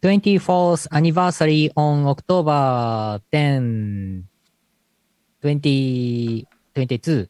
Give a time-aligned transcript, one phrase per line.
[0.00, 4.28] 24th anniversary on October 10,
[5.42, 7.26] 2022.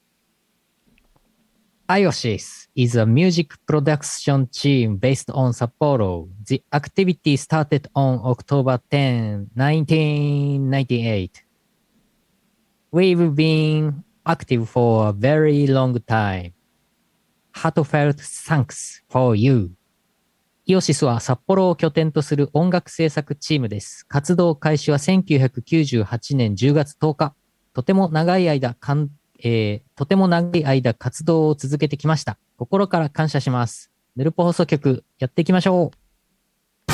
[1.88, 6.28] IOSIS is a music production team based on Sapporo.
[6.46, 11.42] The activity started on October 10, 1998.
[12.90, 16.52] We've been active for a very long time.
[17.54, 19.77] Heartfelt thanks for you.
[20.70, 24.04] イオシスは札幌を拠点とする音楽制作チームです。
[24.06, 27.34] 活動開始は1998年10月10日。
[27.72, 29.08] とても長い間かん、
[29.42, 32.36] えーとても長い間活動を続けてきました。
[32.58, 33.90] 心から感謝します。
[34.14, 36.92] ヌルポ放送局、やっていきましょう。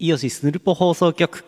[0.00, 1.44] イオシスヌルポ放送局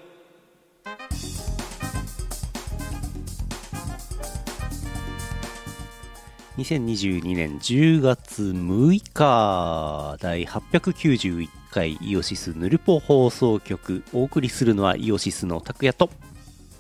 [6.59, 16.11] 2022年10月6日第891回イオシスヌルポ放送局お送りするのはイオシスの拓也と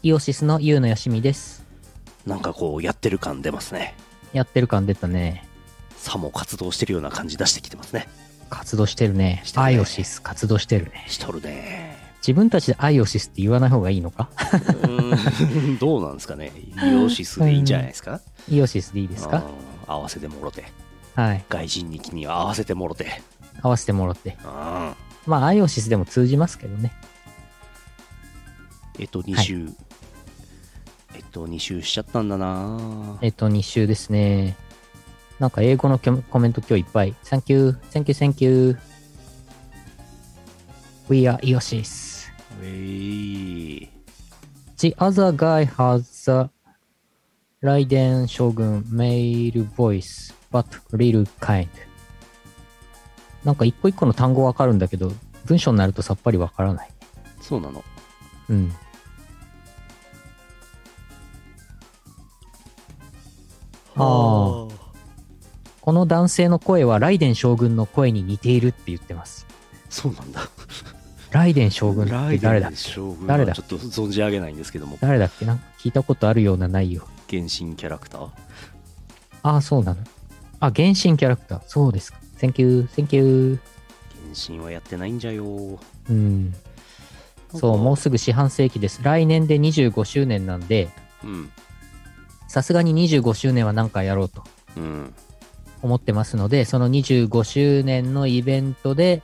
[0.02, 1.64] イオシスのユウのよしみです。
[2.26, 3.94] なんかこうやってる感出ますね
[4.32, 5.46] やってる感出たね。
[5.96, 8.08] さも活動してるような感じ出してきてますね
[8.48, 9.40] 活動してるね。
[9.44, 11.04] してるねアイオシス活動してるね。
[11.06, 14.28] しとるね自分たちでアイオシスって言わない方がいいのか？
[14.30, 16.52] うーん どうなんですかね？
[16.82, 18.20] イオシスでいいんじゃないですか？
[18.48, 19.38] イオシスでいいですか？
[19.38, 19.44] うん
[19.92, 20.64] 合わせてもろて
[21.16, 21.44] はい。
[21.48, 23.20] 外人に気に合わせてもろて
[23.60, 24.36] 合わせてもらって。
[24.44, 24.50] うん
[25.26, 26.92] まあ、アイオシスでも通じますけどね。
[29.00, 29.68] えっと2週、
[31.14, 34.56] えっと2週しちゃったんだなえっと、2週ですね。
[35.40, 37.14] なんか英語のコメント今日いっぱい。
[37.24, 38.78] Thank you, thank you, thank you.
[41.08, 42.09] We are Iosis.
[42.62, 43.88] えー
[44.80, 46.48] The other guy has the
[47.62, 51.68] Raiden Shogun male voice, but little kind.
[53.44, 55.12] なんか一個一個の単語わかるんだけど、
[55.44, 56.90] 文章になるとさっぱりわからない。
[57.42, 57.84] そうなの
[58.48, 58.72] うん。
[63.96, 64.68] ああ。
[65.82, 69.46] この男性の声はライデン将軍の声に似ているって言ってます。
[69.90, 70.48] そうなんだ
[71.30, 72.78] ライデン将軍っラて誰だっけ？
[73.26, 73.50] 誰だ？
[73.50, 75.44] はちょっと存じ上げないんですけども誰だっけ？
[75.46, 77.06] なんか聞いたことあるようなないよ。
[77.30, 78.28] 原神キャラクター？
[79.42, 80.00] ああ、そうなの。
[80.60, 81.60] あ、原神キャラクター。
[81.66, 82.18] そうですか。
[82.38, 83.58] Thank you, thank you.
[84.32, 86.54] 原神はやってないんじゃようん。
[87.54, 89.00] そう、もうすぐ四半世紀です。
[89.02, 90.88] 来年で25周年なんで、
[91.24, 91.50] うん
[92.48, 94.42] さすがに25周年は何かやろうと
[94.76, 95.14] うん
[95.82, 99.22] 思ってますので、その25周年のイベントで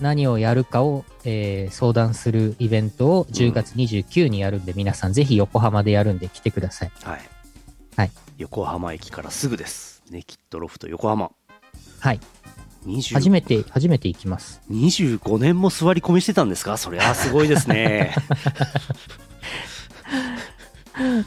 [0.00, 6.92] 何をやるかを、えー相談するイベントを10月29にやるんで、皆さんぜひ横浜でやるんで来てください。
[7.02, 7.20] はい
[7.96, 11.30] はい横浜駅からすぐですネキッドロフト横浜
[12.00, 12.20] はい。
[12.86, 14.60] 20初めて、初めて行きます。
[14.70, 16.76] 25年も座り込みしてたんですか？
[16.76, 18.14] そりゃすごいですね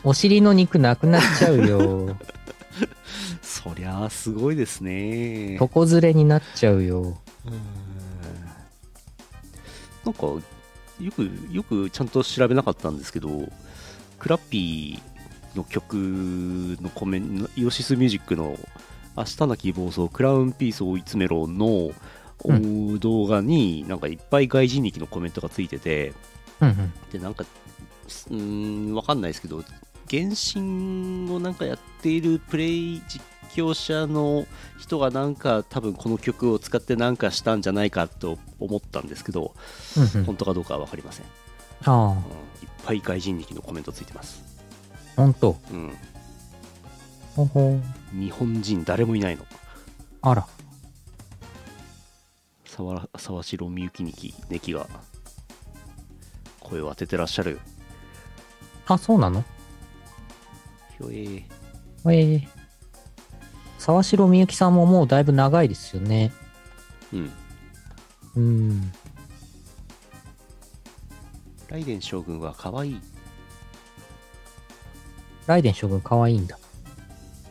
[0.03, 2.15] お尻の肉なくなっちゃうよ。
[3.41, 7.17] そりゃすごいですね床ずれになっちゃうよ。
[10.09, 13.29] なんかよくよくちゃんと調べなかったんですけど
[14.17, 15.93] クラッピーの曲
[16.81, 18.57] のコメントイオシスミュージックの
[19.15, 21.91] 「明日なき暴走クラウンピースを追い詰めろの」
[22.45, 26.13] う動画になんかいっぱい外人力のコメントがついてて
[26.61, 26.93] うんうん。
[27.11, 29.63] でなんかうーんわかんないですけど
[30.09, 33.21] 原神をなんかやっているプレイ実
[33.53, 34.45] 況者の
[34.77, 39.53] 人がなんか多分この曲を使ってなんかしたんじゃないかと思ったんですけど
[39.97, 41.25] うんうん、本当かどうかは分かりません、
[41.85, 42.17] あうん。
[42.17, 42.23] いっ
[42.85, 44.41] ぱい外人力のコメントついてます、
[45.15, 45.57] あ、ほんと。
[45.71, 45.93] うん、
[47.35, 47.79] ほほ。
[48.11, 49.45] 日本人誰もいないの。
[50.21, 50.47] あら。
[52.65, 54.87] 沢沢城みゆきにきネキが
[56.61, 57.59] 声を当ててらっしゃる。
[58.87, 59.43] あ、そうなの？
[60.97, 61.15] ひょえ。
[61.15, 61.43] ー
[62.11, 62.58] ええ
[63.79, 66.31] 沢城みゆきさんももうだいぶ長いですよね。
[67.13, 67.31] うん
[68.35, 68.91] うん。
[71.69, 73.01] ライデン将軍は可愛い
[75.47, 76.59] ライデン将軍かわいいんだ。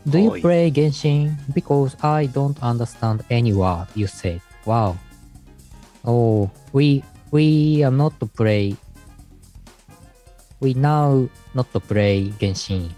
[0.07, 4.41] Do you かわいい play 原神 Because I don't understand any word you said.
[4.65, 4.97] Wow.
[6.05, 7.03] Oh, we,
[7.33, 8.77] we are not play.
[10.61, 12.95] We now not play 原神。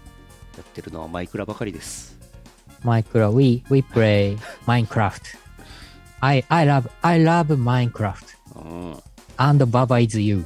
[0.57, 2.10] やってるのはマイクラばかりです
[2.83, 5.21] マイクラ、we, we play Minecraft.
[6.19, 8.15] I, I love, I love Minecraft.
[8.55, 8.97] うん、
[9.37, 10.37] And Baba is you.
[10.37, 10.43] うん、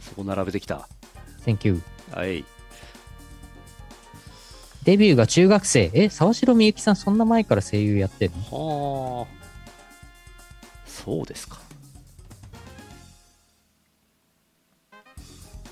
[0.00, 0.88] そこ並べてきた
[1.44, 1.82] Thank you.
[2.12, 2.44] はい
[4.84, 5.92] デビューが中学生。
[5.94, 9.20] え、沢城みゆきさんそんな前から声優やってるの？
[9.20, 9.26] は
[10.84, 11.60] そうですか。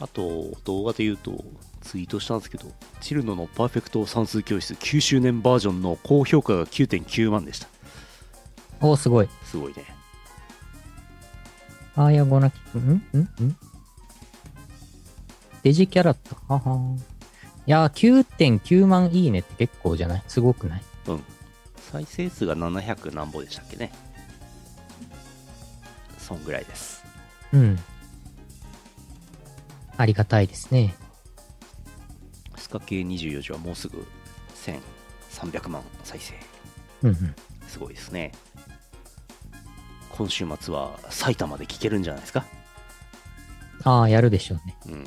[0.01, 1.33] あと、動画で言うと、
[1.81, 7.69] ツイートしたんですけど、チルノのパーフェクト算数教室9周年バージョンの高評価が9.9万でした。
[8.81, 9.29] おー、すごい。
[9.45, 9.85] すごいね。
[11.97, 12.79] あーやごなき、ん？
[12.79, 12.93] ん？
[13.19, 13.57] ん？
[15.63, 16.37] デジキャラット。
[16.49, 16.97] はは。
[17.67, 20.23] いやー、9.9万いいねって結構じゃない？
[20.29, 20.83] すごくない？
[21.09, 21.25] うん。
[21.93, 23.93] 再生数が700何ぼでしたっけね。
[26.19, 27.05] そんぐらいです。
[27.53, 27.79] うん。
[29.97, 30.95] ありがたいですね。
[32.71, 34.07] スカ系24時はもうすぐ
[35.33, 36.35] 1300万再生。
[37.03, 37.35] うんうん。
[37.67, 38.31] すごいですね。
[40.13, 42.45] 今週末は埼玉で聞けるんじゃないですか？
[43.83, 44.77] ああ、やるでしょうね。
[44.87, 45.03] うん。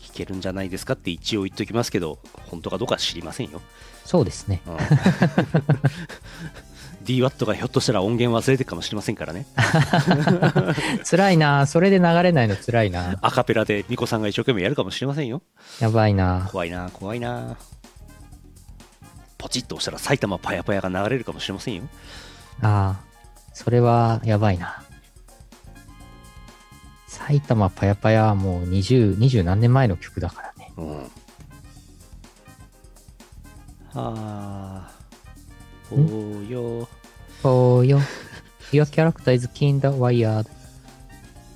[0.00, 3.60] 聞けるんじゃないですかって一応言っときますけど、本当かどうかは知りませんよ。
[4.04, 4.62] そうですね。
[4.64, 4.76] うん、
[7.06, 9.46] DWAT がひょっとしたら音源忘れてるかもしれませんからね。
[11.08, 15.42] 辛いなそれで流れないの辛いなアカペラでミコさんが一生懸命やるかもしれませんよ。
[15.80, 17.56] やばいな怖いな、怖いな。
[19.38, 21.82] ポチッと押したら埼玉パヤパヤが流れるかもしれませんよ。
[22.60, 23.00] ああ、
[23.54, 24.82] それはやばいな
[27.06, 30.72] 埼玉パヤパヤはもう20、20何年前の曲だからね。
[30.76, 30.98] うん。
[30.98, 31.04] は
[33.94, 34.95] あ。
[35.90, 36.88] おんーよ。
[37.44, 38.00] おーよ。
[38.72, 40.46] Your character is kind weird.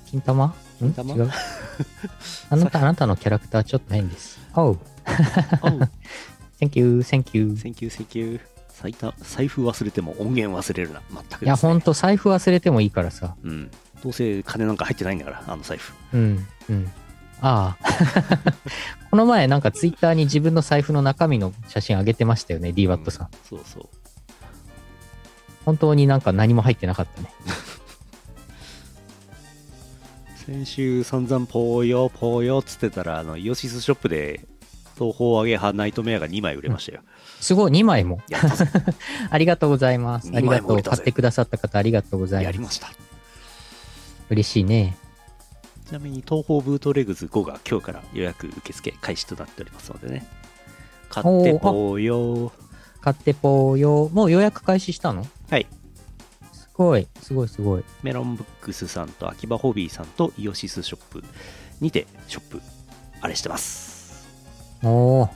[0.09, 1.31] 金玉ん金玉違う。
[2.49, 4.39] あなた、あなたのキャラクターちょっと変です。
[4.55, 4.79] おう。
[5.61, 5.89] おう
[6.59, 7.57] Thank you, thank you.
[7.57, 8.41] Thank you, thank you。
[8.81, 11.01] 財布財布忘れても音源忘れるな。
[11.11, 11.37] 全くね。
[11.43, 13.35] いや、ほんと財布忘れてもいいからさ。
[13.43, 13.71] うん。
[14.03, 15.93] どうせ金なんか入ってないんだから、あの財布。
[16.13, 16.91] うん、うん。
[17.41, 17.87] ああ。
[19.11, 23.29] この前なんかツイッターに自分の財布の中身の写真上げてましたよね、DWAT さん。
[23.47, 23.89] そうそう。
[25.65, 27.29] 本当になんか何も入ってなかったね。
[30.45, 34.45] 先週散々ポーヨポーヨっつってたら、あの、イオシスショップで、
[34.97, 37.01] 東方アゲハナイトメアが2枚売れましたよ。
[37.39, 38.21] すごい、2枚も。
[39.29, 40.29] ありがとうございます。
[40.29, 40.81] あ2りがとう。
[40.81, 42.45] 買ってくださった方ありがとうございます。
[42.45, 42.91] やりました。
[44.29, 44.97] 嬉しいね。
[45.87, 50.25] ちなみに東方ブートレグズ5が今日から予約受付開始となっておりますのでね。
[51.09, 52.51] 買ってポーヨ
[53.01, 54.09] 買ってぽーよ。
[54.13, 55.25] もう予約開始したの？
[55.49, 55.67] はい。
[56.53, 57.83] すごい、すごい、すごい。
[58.03, 61.23] メロンブックスさんと秋葉ホビーさんとイオシスショップ
[61.79, 62.61] にてショップ
[63.19, 64.27] あれしてます。
[64.83, 65.29] おー。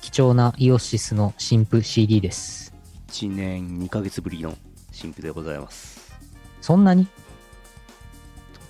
[0.00, 2.72] 貴重なイオシスの新譜 CD です。
[3.08, 4.54] 1年2ヶ月ぶりの
[4.92, 6.14] 新譜でございます。
[6.60, 7.08] そんなに？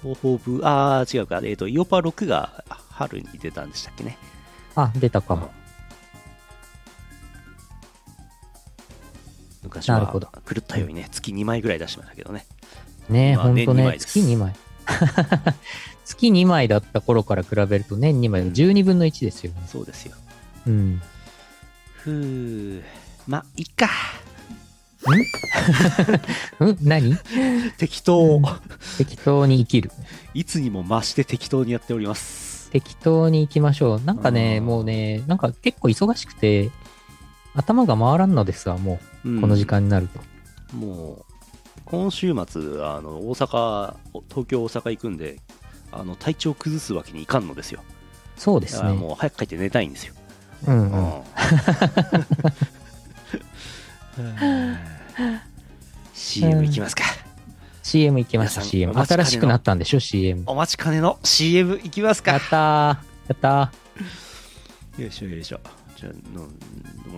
[0.03, 4.19] 東方ブあー違うか、えっ、と、イオパ6が春に出たんでしたっけね。
[4.75, 5.51] あ、出たかも。
[9.67, 12.47] 昔はなるほど狂ったようにね、月2枚ぐらい出してましたけどね。
[13.09, 14.55] ねえ、今年2ほんとね月2枚。
[16.05, 19.63] 月2枚だった頃から比べると年2枚で12分の1ですよね。
[19.67, 20.15] そうですよ。
[20.67, 21.03] うん。
[21.97, 22.83] ふー、
[23.27, 23.89] ま、いっか。
[26.61, 26.79] うん？
[26.83, 27.17] 何？
[27.79, 28.41] 適当、
[28.99, 29.91] 適当に生きる。
[30.35, 32.71] いつにも増して適当にやっております。
[32.71, 34.01] 適当に行きましょう。
[34.05, 36.71] なんかね、うんもうね、なんか結構忙しくて、
[37.57, 40.21] 頭が回らんのですわ、もう、この時間になると。
[40.75, 40.81] うん。
[40.81, 41.33] もう、
[41.85, 43.95] 今週末、あの、大阪、
[44.29, 45.41] 東京、大阪行くんで、
[45.93, 47.81] あの、体調崩すわけにいかんのですよ。
[48.37, 48.93] そうですね。
[48.93, 50.15] もう早く帰って寝たいんですよ。
[50.67, 51.15] うんうん。
[51.15, 51.19] う
[54.23, 54.27] ん
[56.13, 57.05] CM いきますか。
[57.83, 58.93] CM 行きました、CM。
[58.95, 60.43] 新しくなったんでしょ、CM。
[60.47, 62.41] お待ちかねの CM いきますかやっ。
[62.49, 62.57] たー。
[62.57, 62.99] や
[63.35, 63.73] った
[64.99, 65.61] よいしょよいしょ。
[65.97, 66.49] じゃあの、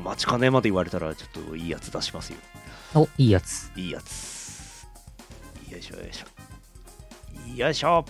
[0.02, 2.38] 待ちかねまで言われたら、ちょっといいやつ出しますよ。
[2.94, 3.00] ー。
[3.00, 3.72] お、いいやつ。
[3.76, 4.86] いいやつ。
[5.68, 7.56] よいしょよいしょ。
[7.56, 8.04] よいしょ。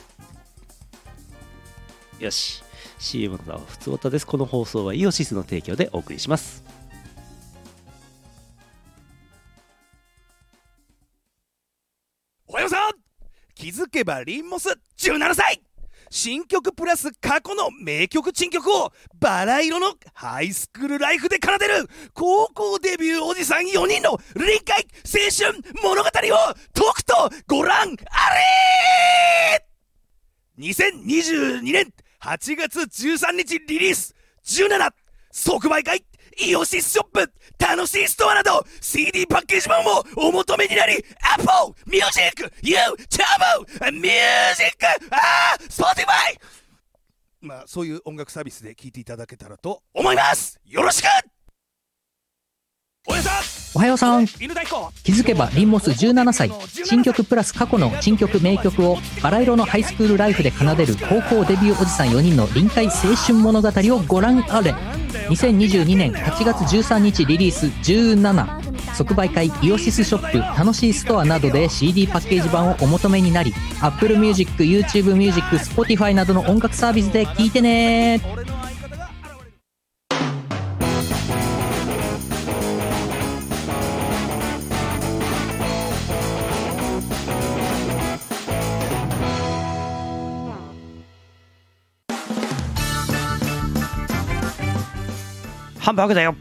[2.18, 2.62] よし。
[2.98, 4.26] CM の名はふつおたです。
[4.26, 6.64] この放送はイオシスの提供でお送りします。
[12.46, 12.90] おはようさん
[13.54, 15.62] 気づけばリンモス17歳
[16.10, 27.14] 新曲プラス過去の名曲珍曲をバラ色のハイスクールライフで奏でる高校デビューおじさん4人の臨海青春物語をとくと
[27.46, 28.34] ご覧あ
[29.54, 29.66] れ
[30.58, 34.90] !2022 年8月13日リリース !17!
[35.30, 36.04] 即売会!
[36.40, 41.04] イオシスショップ楽しいストアなど CD パッケージ版もお求めになり
[41.36, 46.38] Apple Music YouTube Music あ Spotify
[47.40, 50.58] まあそういう音楽サービスで聴いていただけたらと思います。
[50.64, 51.37] よろしく!
[53.74, 54.26] おはようさん。
[54.26, 54.32] 気
[55.12, 56.50] づけばリンモス17歳。
[56.84, 64.72] 新曲プラス過去の新曲名曲をバラ色のハイスクールライフで奏でる高校デビューおじさん4人の臨海青春物語をご覧あれ。
[65.28, 78.20] 2022年8月13日リリース17即売会イオシスショップ楽しいストアなどで CD パッケージ版をお求めになり Apple Music、YouTube Music、Spotify などの音楽サービスで聴いてね
[95.88, 96.36] ハンバーグだよ。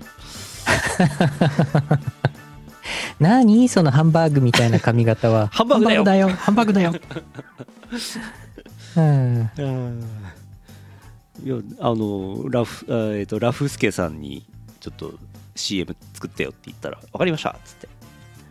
[3.17, 3.69] 何？
[3.69, 5.47] そのハンバーグみたいな髪型は。
[5.55, 6.27] ハンバーグだよ。
[6.31, 6.91] ハンバーグだよ。
[6.91, 7.41] ハンバーグだ
[8.01, 8.19] よ。
[8.97, 10.03] うん。
[11.45, 14.45] いやあのラフ,、えー、とラフスケさんに
[14.81, 15.13] ちょっと
[15.55, 17.87] CM 作ってよって言ったら分かりましたっつって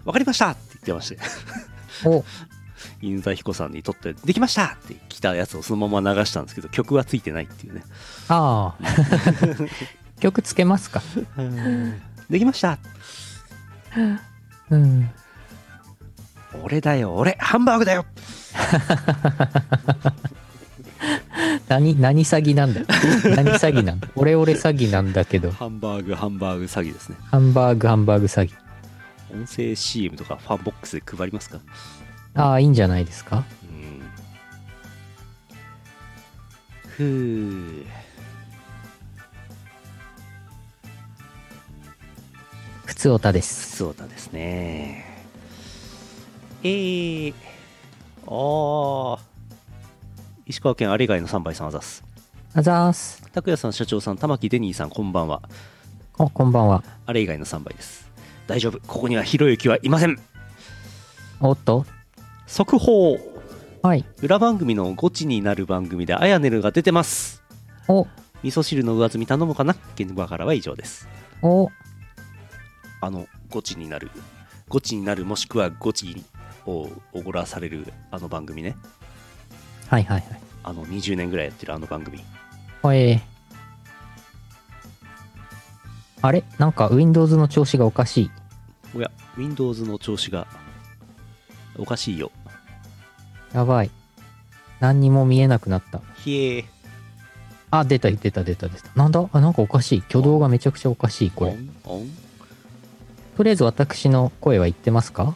[0.06, 1.18] 分かりましたって言ってまして。
[2.06, 2.24] お。
[3.02, 7.82] 犬田彦さんにとってできましたって来たやつをそのまま流したんですけど曲はついてないっていうね。
[8.28, 8.84] ああ
[10.20, 11.02] 曲つけますか？
[12.30, 12.78] できました。
[14.70, 15.10] うん。
[16.62, 17.14] 俺だよ。
[17.14, 18.04] 俺ハンバーグだよ。
[21.68, 22.80] 何何詐欺なんだ？
[22.80, 22.86] よ
[23.36, 24.00] 何詐欺なん？
[24.00, 25.50] だオレオレ詐欺なんだけど。
[25.50, 27.16] ハンバーグハンバーグ詐欺ですね。
[27.30, 28.52] ハンバーグハンバーグ詐欺。
[29.32, 31.58] 音声 CM とかファンボックスで配りますか？
[32.34, 33.44] ああいいんじゃないですか？
[33.68, 34.02] うん。
[36.88, 37.84] ふう
[43.06, 43.76] ふつおたです。
[43.76, 45.04] そうだですね。
[46.64, 47.34] えー、
[48.26, 49.20] あー
[50.46, 52.02] 石川県あれ以外の3倍さんあざす。
[52.52, 53.22] あざーす。
[53.30, 55.40] 拓也さん社長さん玉木デニーさんこんばんは。
[56.18, 56.82] おこんばんは。
[57.06, 58.10] あれ以外の3倍です。
[58.48, 58.80] 大丈夫。
[58.88, 60.18] ここにはひろゆきはいません。
[61.38, 61.86] おっと。
[62.48, 63.20] 速報。
[63.82, 64.04] はい。
[64.20, 67.40] 裏番組のゴチになる番組でアヤネルが出てます。
[67.86, 68.08] お。
[68.42, 69.76] 味噌汁の上積み頼むかな？
[69.94, 71.08] 現場からは以上です。
[71.40, 71.70] お
[73.00, 74.10] あのゴチになる。
[74.68, 76.24] ゴチになるもしくはゴチ
[76.66, 78.76] をおごらされるあの番組ね。
[79.88, 80.24] はいはい
[80.64, 82.18] あの20年ぐらいやってるあの番組。
[82.82, 83.20] はいえー、
[86.22, 86.42] あれ？
[86.58, 88.30] なんか Windows の調子がおかしい。
[88.96, 90.48] おや Windows の調子が
[91.78, 92.32] おかしいよ。
[93.52, 93.90] やばい。
[94.80, 96.00] 何にも見えなくなった。
[96.16, 96.64] ひえー。
[97.70, 98.90] あ出た出た出た出た。
[98.96, 99.28] なんだ？
[99.32, 100.02] あなんかおかしい。
[100.08, 101.56] 挙動がめちゃくちゃおかしいこれ。
[101.84, 102.10] オン
[103.36, 105.34] とりあえず私の声は言ってますか？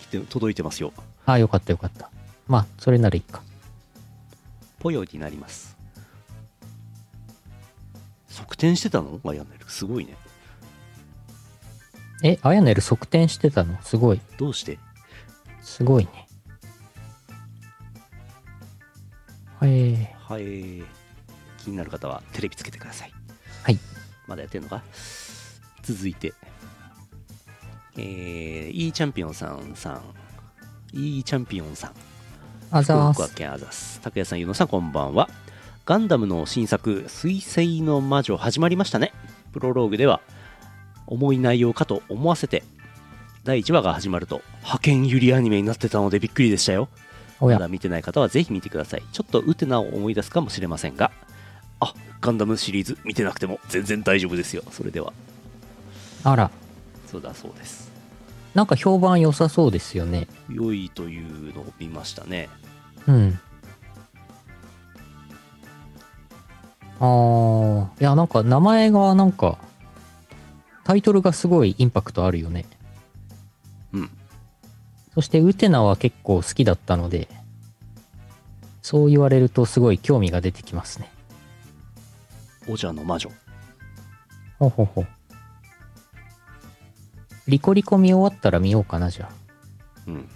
[0.00, 0.92] 来て届いてますよ。
[1.26, 2.10] あよかったよかった。
[2.48, 3.40] まあそれならいいか。
[4.80, 5.76] ぽよになります。
[8.28, 9.20] 側転してたの？
[9.24, 9.64] アヤネル。
[9.68, 10.16] すごいね。
[12.24, 13.80] えあやねる側転してたの？
[13.82, 14.20] すごい。
[14.36, 14.80] どうして？
[15.62, 16.26] すごいね。
[19.60, 20.12] はい。
[20.18, 20.82] はい。
[21.58, 23.12] 気になる方はテレビつけてください。
[23.62, 23.78] はい。
[24.26, 24.82] まだやってんのか？
[25.82, 26.34] 続いて
[27.96, 30.02] えー、いいチャンピオンさんさん。
[30.96, 31.92] いいチャンピオンさん
[32.70, 34.00] あざー福岡す県あざす。
[34.00, 35.28] 拓也さんゆうのさんこんばんは。
[35.86, 39.12] ガンダムの新作「水星の魔女」始まりましたね。
[39.52, 40.20] プロローグでは
[41.06, 42.62] 重い内容かと思わせて
[43.44, 46.88] 第1話が始まると派遣ゆりアニメになってたのでびっくりでしたよ。
[47.40, 49.02] まだ見てない方はぜひ見てください。
[49.12, 51.10] ちょっとウテナを思い出すかもしれませんが。
[51.80, 54.62] あガンダムシリーズ見てなくても全然大丈夫ですよ。
[54.70, 55.12] それでは。
[56.22, 56.50] あら。
[57.06, 57.83] そうだそうです
[58.54, 60.28] なんか評判良さそうですよね。
[60.48, 62.48] 良いというのを見ましたね。
[63.06, 63.38] うん。
[67.00, 68.00] あー。
[68.00, 69.58] いやなんか名前がなんか
[70.84, 72.64] タイトルがすごいインパクトあるよね。
[73.92, 74.10] うん。
[75.14, 77.28] そしてウテナは結構好きだったので
[78.82, 81.10] そう言われるとすごい興味が出てきますね。
[82.68, 83.30] 王者の魔女。
[84.58, 85.00] ほうほうほ。
[85.02, 85.06] う
[87.46, 89.32] リコリコ見終わったら見ようかなじゃあ。
[90.06, 90.28] うん。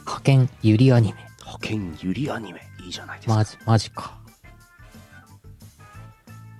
[0.00, 1.26] 派遣ゆりアニメ。
[1.40, 2.60] 派遣ゆりアニメ。
[2.84, 4.18] いいじゃないですか、マジマジか。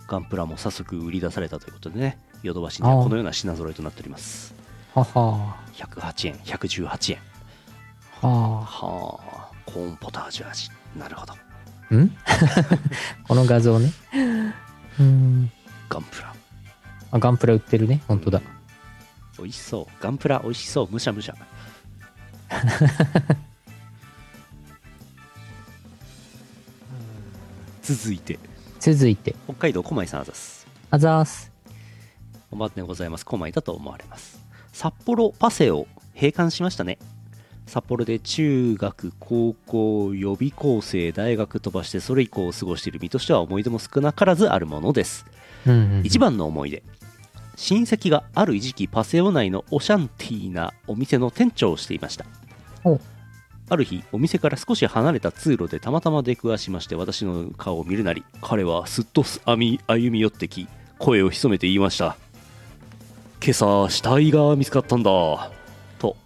[0.07, 2.19] ガンプラも早速売り出されたということでね。
[2.43, 4.55] ヨドバシにはこのような品揃えとなっております。
[4.95, 5.57] はは。
[5.75, 7.19] 108円118円。
[8.23, 9.49] ははあ。
[9.67, 10.71] コーンポタージュ味。
[10.97, 11.35] なるほど。
[11.91, 12.11] あん？
[13.29, 13.93] この画像ね。
[14.99, 15.51] うん。
[15.91, 16.35] ガンプラ
[17.11, 18.41] あガンプラ売ってるね本当だ
[19.39, 21.35] 美味しそうガンプラ美味しそうむしゃむしゃ
[27.83, 28.39] 続いて
[28.81, 31.59] 続いて北海道狛江さんあざすあざーす
[32.51, 33.27] お待ちでございます。
[33.27, 34.41] コマイだと思われます。
[34.73, 36.99] 札幌パセオ閉館しましたね。
[37.67, 45.27] 札幌で中学、高校、予備校生、大学飛ばしてそれ以降を過ごしている身としては思い出も少なからずあるものです。
[45.67, 46.03] うんうん。
[46.05, 46.83] 一番の思い出
[47.59, 52.25] 親戚がある時期パセオ内のオシャンティーなお店の店長をしていました。
[52.85, 53.01] お。
[53.69, 62.17] ある日お店から少し離れた通路でたまたま出くわしまして私の顔を見るなり彼はすっと歩み歩み寄ってき声を潜めて言いました。
[63.43, 65.11] 今朝死体が見つかったんだ。
[65.99, 66.17] と。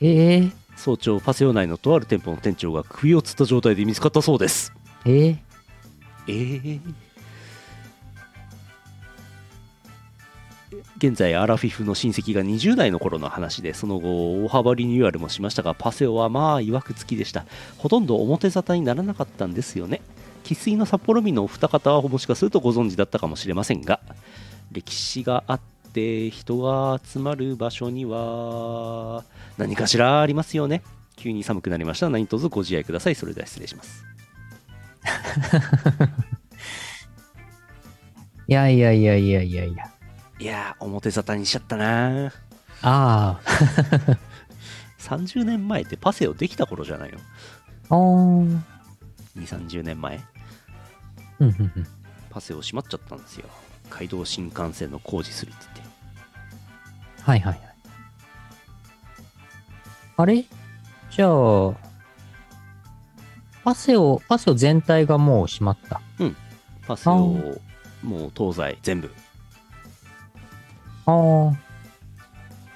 [0.00, 4.72] えー、早朝パセオ内のとある店舗の店長が首をつった状態で見つかったそうです。
[5.04, 5.36] えー、
[6.26, 6.80] えー
[10.96, 17.44] 現在アラフィフの親戚が20代の頃の話でその後大幅リニューアルもしましたがパセオはまあいわくつきでした。
[17.78, 20.00] ほとんど表沙汰にならなかったんですよね。
[20.44, 24.00] 生粋の札幌民のお二方はもしかするとご存知だったかもしれませんが
[24.72, 25.60] 歴史があっ
[25.92, 29.24] て人が集まる場所には
[29.58, 30.82] 何かしらありますよね。
[31.16, 32.10] 急に寒くなりました。
[32.10, 33.14] 何卒ご自愛ください。
[33.14, 34.04] それでは失礼します。
[38.48, 39.91] いやいやいやいやいやいや。
[40.42, 42.32] いやー表沙汰にしちゃったなー
[42.82, 43.40] あ
[44.98, 47.18] 30 年前ってパセオできた頃じゃないの？
[47.90, 47.96] あ。
[47.96, 48.60] おー。
[49.38, 50.20] 2 3 0年前？
[51.38, 51.86] うんうんうん。
[52.30, 53.46] パセオ閉まっちゃったんですよ
[53.90, 55.92] 街道新幹線の工事するって言って
[57.22, 57.60] はいはいはい。
[60.16, 60.44] あれ？
[61.10, 61.74] じゃあ、
[63.62, 66.00] パセオ、パセオ全体がもう閉まった。
[66.86, 67.16] パセオ
[68.02, 69.14] もう東西全部
[71.06, 71.72] ああ。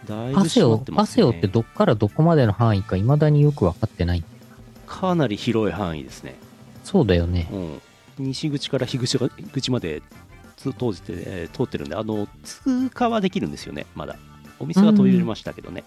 [0.06, 4.25] だいぶパセオ、閉まってどっからどこまでの範囲か未だによく分かってない。
[4.87, 6.37] かなり広い範囲ですね
[6.85, 7.49] そうだよね。
[7.50, 7.80] うん
[8.18, 9.18] 西口から東
[9.52, 10.00] 口まで
[10.56, 14.16] つ通じて、えー通ってるんであの通過はできるんですよねまだ
[14.59, 15.85] お店は閉じましたけどね、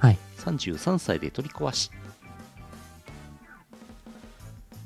[0.00, 0.18] はい。
[0.38, 1.92] 33歳で取り壊し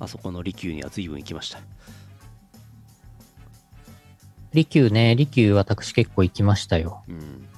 [0.01, 1.61] あそこの利休には随分行きました
[4.53, 7.03] 利休ね、利休私結構行きましたよ。
[7.09, 7.49] うん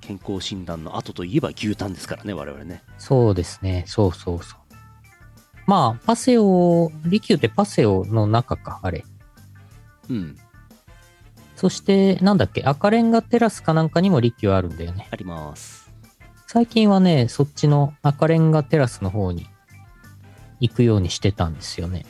[0.00, 3.84] 健康診断の後といえば牛タンですからね我々ねそうですね。
[3.86, 4.74] そうそうそう。
[5.66, 9.04] まあ、パセオ、利休ってパセオの中か、あれ。
[10.10, 10.36] うん
[11.54, 15.06] そして、なんだっけ、赤レンガテラスかなんかにも利休あるんだよね。
[15.12, 15.88] あります
[16.48, 19.46] 最近はね、そっちの赤レンガテラスの方に
[20.58, 22.04] 行くようにしてたんですよね。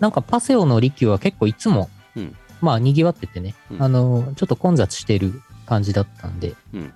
[0.00, 3.82] なんかパセオの利休は結構いつも、うんまあ賑わっててね、うん。
[3.82, 6.92] あの、ちょっと混雑してる感じだったんで、うん。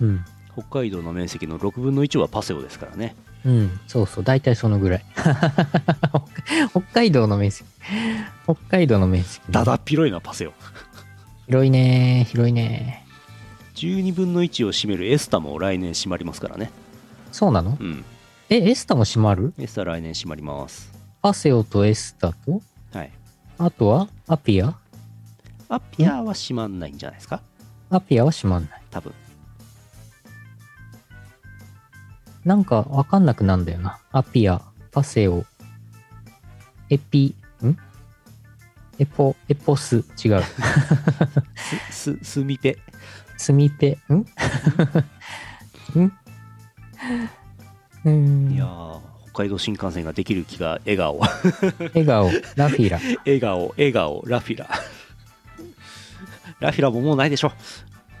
[0.00, 0.24] うん。
[0.52, 3.16] 北海道の面積の6分の1はパセオですからね。
[3.44, 5.04] うん、そうそう、大体そのぐらい。
[6.70, 7.68] 北海道の面積。
[8.44, 10.52] 北海道の面積、だだっ広いなパセオ。
[11.46, 13.06] 広いね広いね
[13.74, 16.70] 12分の1を占めるエスタも来年閉まりますからね。
[17.30, 17.78] そうなの？
[17.80, 18.04] うん。
[18.50, 19.54] え、エスタも閉まる？
[19.58, 20.90] エスタ来年閉まります。
[21.22, 22.60] パセオとエスタと、
[22.92, 23.12] はい。
[23.58, 24.74] あとはアピア？
[25.68, 27.42] アピアは閉まんないんじゃないですか？
[27.90, 28.82] アピアは閉まんない。
[28.90, 29.12] 多分
[32.44, 33.98] なんかわかんなくなんだよな。
[34.12, 35.44] アピア、パセオ、
[36.88, 37.76] エピ、ん？
[38.98, 40.42] エポ、エポス、違う。
[41.90, 42.78] すすスミペ
[43.36, 44.14] スミペ、ん？
[46.00, 46.12] ん？
[48.04, 48.50] うん。
[48.52, 49.00] いやー
[49.32, 52.98] 北海道新幹線ができる気が笑顔笑顔、ラフィラ。
[53.24, 54.68] 笑顔笑顔ラフィラ
[56.60, 57.52] ラフィラももうないでしょ。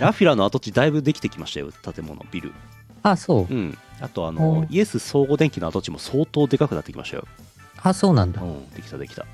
[0.00, 2.52] ラフィラの跡地だいぶできてきましたよ建物ビル。
[3.02, 3.54] あ、そう。
[3.54, 3.78] うん。
[4.00, 4.32] あとあお。
[4.32, 7.26] のイエス総合電機の跡地も相当でかくなってきましたよ。
[7.82, 8.42] あ、そうなんだ。
[8.42, 8.44] う。
[8.46, 9.24] んできたできた。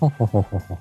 [0.00, 0.78] ほほほほほ。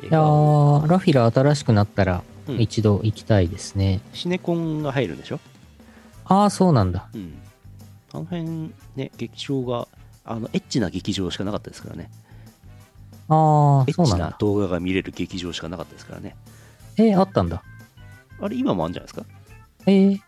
[0.00, 2.60] いいやー、ラフィラ新しくなったらうん。
[2.60, 4.00] 一度行きたいですね。
[4.14, 5.40] シネコンが入るんでしょ？
[6.24, 7.08] ああ、そうなんだ。
[7.14, 7.34] うん。
[8.12, 9.86] あの辺ね劇場が
[10.24, 12.10] あのエッチな劇場しかなかったですからね
[13.28, 14.36] ああエ、ッチなそうなんだ。
[14.38, 16.36] 動画が見れる劇場しかなかったですからね
[16.96, 17.62] えー、あったんだ。
[18.40, 19.26] あれ今もあるんじゃないですか？
[19.86, 20.20] えー。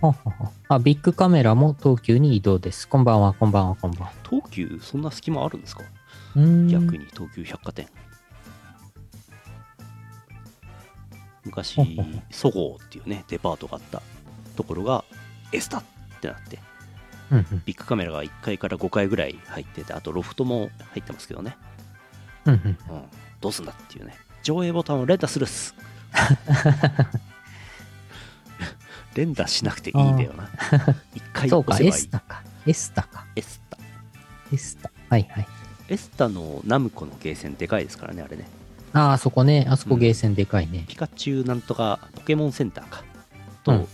[0.00, 2.86] はははあ、ビッグカメラも東急に移動です。
[2.88, 4.12] こんばんは、こんばんは、こんばんは。
[4.28, 5.82] 東急そんな隙間あるんですか？
[6.36, 6.68] うーん。
[6.68, 7.88] 逆に東急百貨店
[11.44, 11.76] 昔
[12.30, 14.02] そごうっていうねデパートがあった
[14.56, 15.04] ところが
[15.52, 15.84] エスタっ
[16.20, 16.58] てなって
[17.30, 17.62] うんうん。
[17.64, 21.56] ビッグカメラが1階から5階ぐらい入っててあとロフトも入ってますけどね、
[22.44, 22.60] うんうん。
[22.60, 22.76] うん、
[23.40, 25.74] どうすんだっていうね上映ボタンを連打するっす
[29.14, 30.44] 連打しなくていいんだよな
[31.14, 32.42] 1回そうか、エ押せばいいスタか。
[32.66, 33.26] エスタか。
[33.36, 33.78] エスタ
[34.52, 34.90] エスタ。
[35.08, 35.46] はいはい。
[35.88, 38.48] エスタのナムコのゲーセンでかいですからねあれね
[38.92, 39.66] ああ、そこね。
[39.68, 40.84] あそこゲーセンでかいね。
[40.88, 43.04] ピカチュウなんとかポケモンセンターか
[43.62, 43.88] と、うん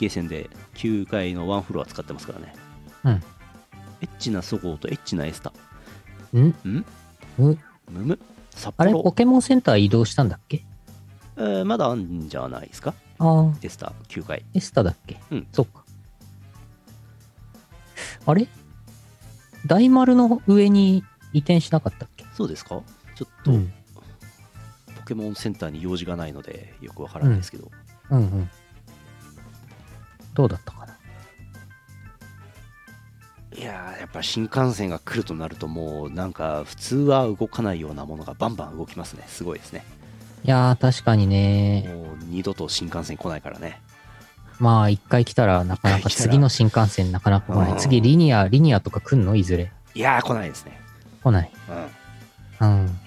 [0.00, 2.54] ゲーセンで9階のワンフロア使ってますからね。
[3.04, 3.12] うん。
[3.12, 5.52] エッチなそごうとエッチなエスタ。
[6.32, 6.38] ん？
[6.38, 6.54] ん？
[6.64, 6.84] うん？
[7.38, 7.58] む
[7.90, 8.18] む？
[8.50, 10.64] 札あれ、幌ポケモンセンター移動したんだっけ？
[11.36, 12.94] えーまだあんじゃないですか？
[13.18, 15.20] ああ、エスタ9階エスタだっけ？
[15.30, 15.46] うん。
[15.52, 15.84] そっか。
[18.24, 18.48] あれ？
[19.66, 22.24] 大丸の上に移転しなかったっけ？
[22.34, 22.80] そうですか？
[23.16, 23.72] ちょっと、うん。
[24.96, 27.70] ポケモンセンターに用事がないのでよくわからないですけど、
[28.10, 28.50] うんうん。
[30.34, 30.96] どうだったかな？
[33.56, 39.84] いやーやっぱ新幹線が来るとなるともうなんか普通は動かないようなものがバンバン動きますねすごいですね
[40.44, 41.84] いやー、確かにね。
[41.88, 43.82] もう二度と新幹線来ないからね
[44.58, 47.80] まあ、一回来たらなかなか 次の新幹線なかなか来なうんい。
[47.80, 49.34] 次、リニア、リニアとか来んの？
[49.36, 49.72] いずれ。
[49.94, 50.80] いやー来ないですね
[51.22, 51.50] 来ない。
[52.60, 52.98] うんうん。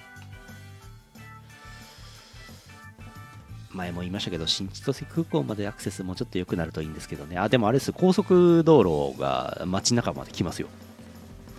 [3.74, 7.38] 前も言いましたけど新千歳空港までアクセスもうちょっと良くなるといいんですけどね。
[7.38, 10.68] あでもあれです高速道路が街中まで来ますよ。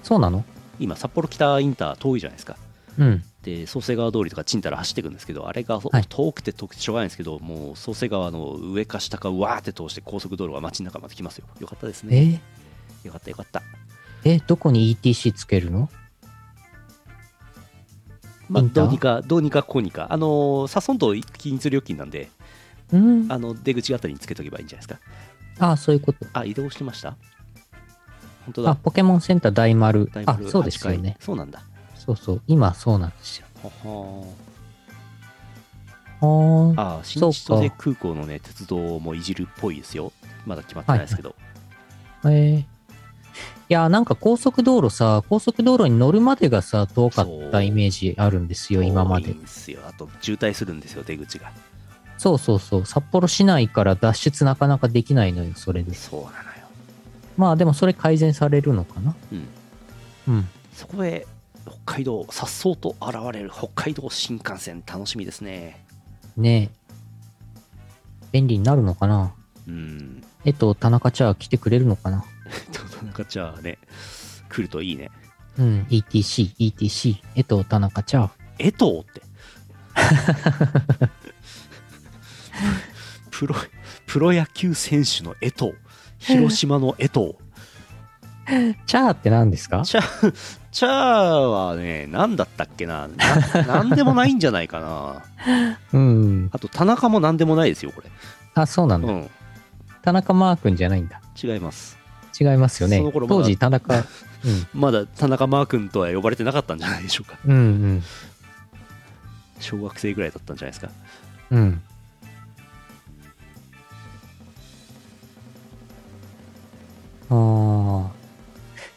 [0.02, 0.44] そうなの？
[0.80, 2.58] 今札幌北インター遠いじゃないですか。
[2.98, 3.24] うん。
[3.44, 6.06] で創生川通りとかちんたら走っていくんですけどあれがはい。
[6.10, 11.46] 遠くて遠くてしょうがないんですけど、もう創生川の上か下かわーって通して高速道路が街中まで来ますよ。
[11.60, 12.42] よかったですね。
[13.04, 13.62] えよかったよかった。
[14.24, 15.90] え、どこに ETC つけるの？
[18.50, 20.08] まあ、どうにかどうにかこうにか。
[20.10, 22.30] あのーさそんと均一料金なんで
[22.94, 23.26] うん。
[23.32, 25.66] あの出口あたりにつけとけばいいんじゃないですか。
[25.66, 26.26] ああ、そういうこと。
[26.34, 27.16] あ移動してました？
[28.46, 30.10] 本当あ、だポケモンセンター大丸。
[30.14, 31.26] 大丸、あそうですよ8ね階。
[31.26, 31.62] そうなんだ。
[31.98, 32.42] そうそう。
[32.48, 33.48] 今、そうなんですよ。
[33.64, 33.96] はは
[36.22, 36.82] はー。
[36.82, 37.76] あ新千歳か。
[37.78, 40.12] 空港のね鉄道もいじるっぽいですよ。
[40.46, 41.36] まだ決まってないですけど、
[42.26, 42.75] えー
[43.68, 49.34] いや、なんか高速道路さ、高速道路に乗るまでがさ、遠かったイメージあるんですよ、今まで。
[49.34, 51.52] ですよあと渋滞するんですよ出口が
[52.18, 52.86] そうそうそう。
[52.86, 55.96] 札幌市内から脱出なかなかできないのよ、それで。
[55.96, 56.68] そうなのよ
[57.38, 59.48] まあでもそれ改善されるのかなうん
[60.28, 60.48] うん。
[60.74, 61.26] そこへ
[61.66, 65.84] 北海道さっそうと現れる北海道新幹線楽しみですね
[66.38, 66.86] ねえ。
[68.32, 69.34] 便利になるのかな
[69.68, 72.24] うんえっと、田中茶来てくれるのかな
[73.04, 73.78] なんかじゃあね
[74.50, 75.12] 来るといいね
[75.58, 75.88] うん。
[75.90, 77.22] ETC、ETC。
[77.36, 78.30] えっと、田中茶。
[78.60, 79.22] 江藤って
[83.32, 83.56] プロ
[84.08, 85.74] プロ野球選手の江藤
[86.20, 87.36] 広島の江藤
[88.86, 89.82] 茶って何ですか？
[89.84, 90.02] チャ
[90.72, 95.24] チャーはね何だったっけなななんでもないんじゃないかな
[95.94, 96.50] うん。
[96.54, 98.10] あと田中も何でもないですよこれ
[98.54, 99.08] あ、そうなんだ。
[99.12, 99.30] うん
[100.02, 101.20] 田中マー君じゃないんだ。
[101.42, 101.98] 違います
[102.40, 104.04] 違いますよね当時田中、うん。
[104.74, 108.04] まだ田中マー君とは呼ばれてなかったんじゃないでしょうかうん
[109.60, 110.92] 小学生ぐらいだったんじゃないですか
[111.52, 111.82] うん。
[117.30, 118.06] うん。
[118.06, 118.12] ああ。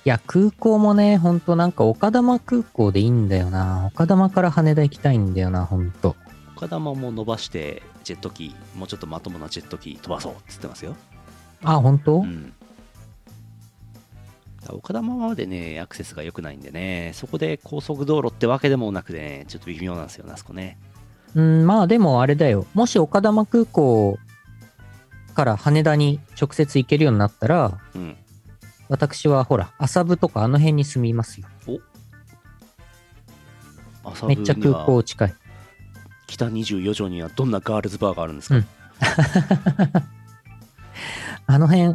[0.04, 3.90] いや、空港もね、ほんとなんか岡玉空港でいいんだよな。
[3.94, 6.16] 岡玉から羽田行きたいんだよな、ほんと。
[6.58, 10.96] 岡玉も伸ばしてジェット機もうちょっとまともなジェット機飛ばそうっつってますよ
[11.62, 12.52] あ、本当、うん
[14.74, 20.78] 岡玉までねアクセスが良くないんでねそこで高速道路ってわけでもなくてねちょっと微妙なんですよねあそこね
[21.34, 22.66] うん、まあでもあれだよ。
[22.74, 24.18] もし岡玉空港
[25.34, 28.16] から羽田に直接行けるようになったら、うん
[28.90, 31.46] 私はほら、麻布とかあの辺に住みますよ。
[34.02, 35.34] 朝めっちゃ空港近い。
[36.26, 38.66] 北24条にはどんなガールズバーがあるんですか、うん
[41.46, 41.94] あの辺、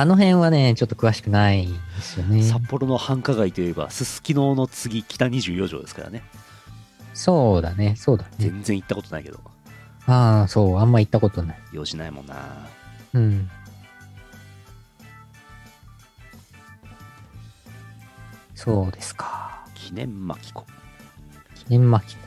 [0.00, 2.42] あの辺はね、ちょっと詳しくないですよね。
[2.42, 6.22] 札幌の繁華街といえばすすきのの次北24条ですからね
[7.14, 8.30] そうだね、そうだね。
[8.38, 9.40] 全然行ったことないけど
[10.06, 11.58] ああ、そう、あんま行ったことない。
[11.72, 12.68] 用事ないもんな
[13.14, 13.50] うん。
[18.54, 19.64] そうですか。
[19.74, 20.64] 記念巻き子
[21.54, 22.26] 記念巻き子。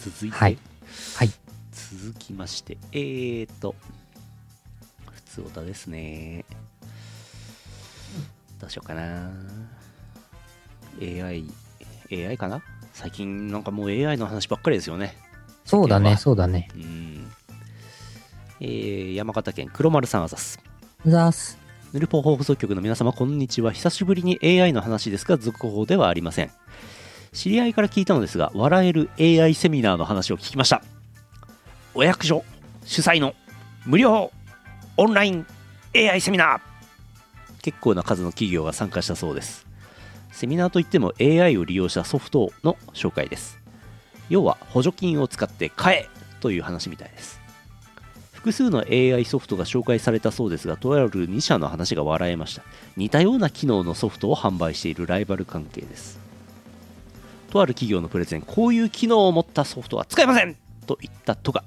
[0.00, 0.71] 続いて、はいはい
[2.00, 3.74] 続きましてえーと
[5.12, 6.44] 普通歌ですね。
[8.60, 9.30] どうしようかな。
[11.00, 11.44] AI
[12.12, 12.62] AI かな？
[12.92, 15.16] 最近なんかもう AI の話ばっかりですよね。
[15.64, 16.68] そうだね、そうだね。
[16.74, 17.32] うん。
[18.60, 20.60] えー山形県黒丸さんあざす
[21.06, 21.56] ざーす。
[21.94, 23.72] ヌルポ放送局の皆様こんにちは。
[23.72, 26.50] 久しぶりに AI の話ですが続報ではありません。
[27.32, 30.82] 知り合いから聞いたのですが笑える AI セミナーの話を聞きました
[31.94, 32.44] お役所
[32.84, 33.34] 主催の
[33.84, 34.30] 無料
[34.96, 35.46] オンライン
[35.94, 36.60] AI セミナー。
[37.60, 39.66] 結構な数の企業が参加したそうです。
[40.30, 43.60] セミナーといっても AI を利用したソフトの紹介です。
[44.28, 46.08] 要は補助金を使って買え
[46.40, 47.40] という話みたいです。
[48.32, 52.62] 複数の AI ソフトが紹介されたそうですがとある2社の話が笑えました。
[52.96, 56.18] 似たような機能のソフトを販売しているライバル関係です。
[57.50, 60.56] とある企業のプレゼンこういう機能を持ったソフトは使えません！
[60.86, 61.62] と言ったとか。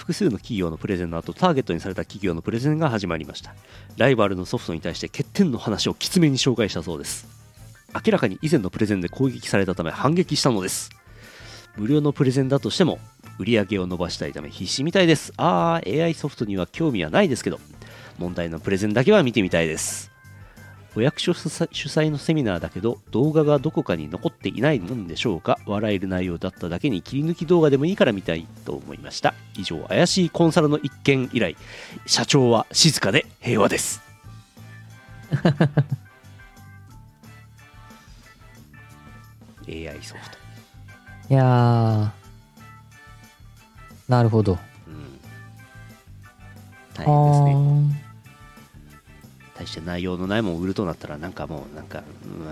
[0.00, 3.54] 複数の企業のプレゼンの後ターゲットにされた企業のプレゼンが始まりました。
[3.98, 7.28] ライバルのソフトに対して欠点の話をきつめに紹介したそうです。
[7.94, 10.88] 明らかに以前のプレゼンで攻撃されたため反撃したのです。
[11.76, 12.98] 無料のプレゼンだとしても
[13.38, 15.34] 売り上げを伸ばしたいため必死みたいです。
[15.36, 17.60] あー AI ソフトには興味はないですけど
[18.18, 20.09] 問題のプレゼンだけは見てみたいです。
[20.96, 25.58] お役所主催のセミナーだけど動画がどこかに残っていないのでしょうか？
[25.66, 29.34] 笑える内容だっただけに切り抜き動画でもいいから見たいと思いました。
[29.56, 31.56] 以上怪しいコンサルの一件以来
[32.06, 34.02] 社長は静かで平和です。
[39.68, 40.38] AI ソフト。
[41.30, 42.10] いやー、
[44.08, 44.58] なるほど。
[44.88, 45.20] うん。
[46.98, 47.54] あ大変ですね。
[48.06, 48.09] ー
[49.60, 52.02] 大して内容のないもん売るとなったらなんかもうなんかう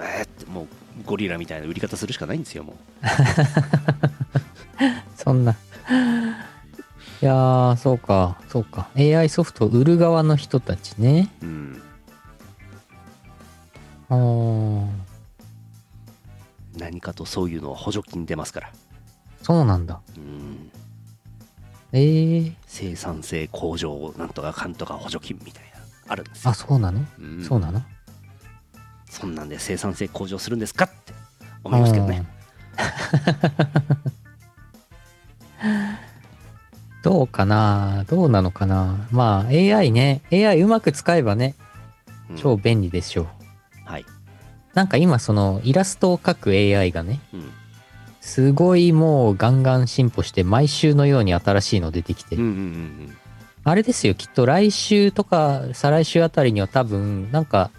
[0.03, 0.69] えーってもう
[1.07, 2.77] ゴリラみたいな売り方するしかないんですよも
[5.17, 5.57] そんな。
[7.21, 8.89] いやー、そうか、そうか。
[8.97, 11.29] AI ソフトを売る側の人たちね。
[11.43, 11.83] ううん
[14.11, 14.89] あー
[16.79, 18.73] 何かとそういうのは補助金出ますから
[19.43, 20.01] そうなんだ。
[20.17, 20.71] うん
[21.93, 25.68] えー、生産性向上なんとかかんとか補助金みたいな
[26.09, 26.51] あるんですよ。
[26.51, 27.45] あ、そうなの、うん。
[27.45, 27.83] そうなの？
[29.11, 31.13] そんなんで生産性向上するんですかって
[31.65, 32.27] 思いますけどね。
[35.63, 35.89] うん。
[37.03, 38.05] どうかな？
[38.09, 39.07] どうなのかな？
[39.11, 40.23] まあ AI ね。
[40.33, 41.55] AI うまく使えばね、
[42.31, 42.37] うん。
[42.37, 43.27] 超便利でしょう。
[43.85, 44.05] はい、
[44.75, 47.51] なんか今そのイラストを描く AI がね、うん。
[48.21, 53.17] すごいもうガンガン進歩して毎週のように新しいの出てきて、うんうんうん
[53.69, 57.71] あれですよ、きっと来週とか再来週あたりには多分、なんか、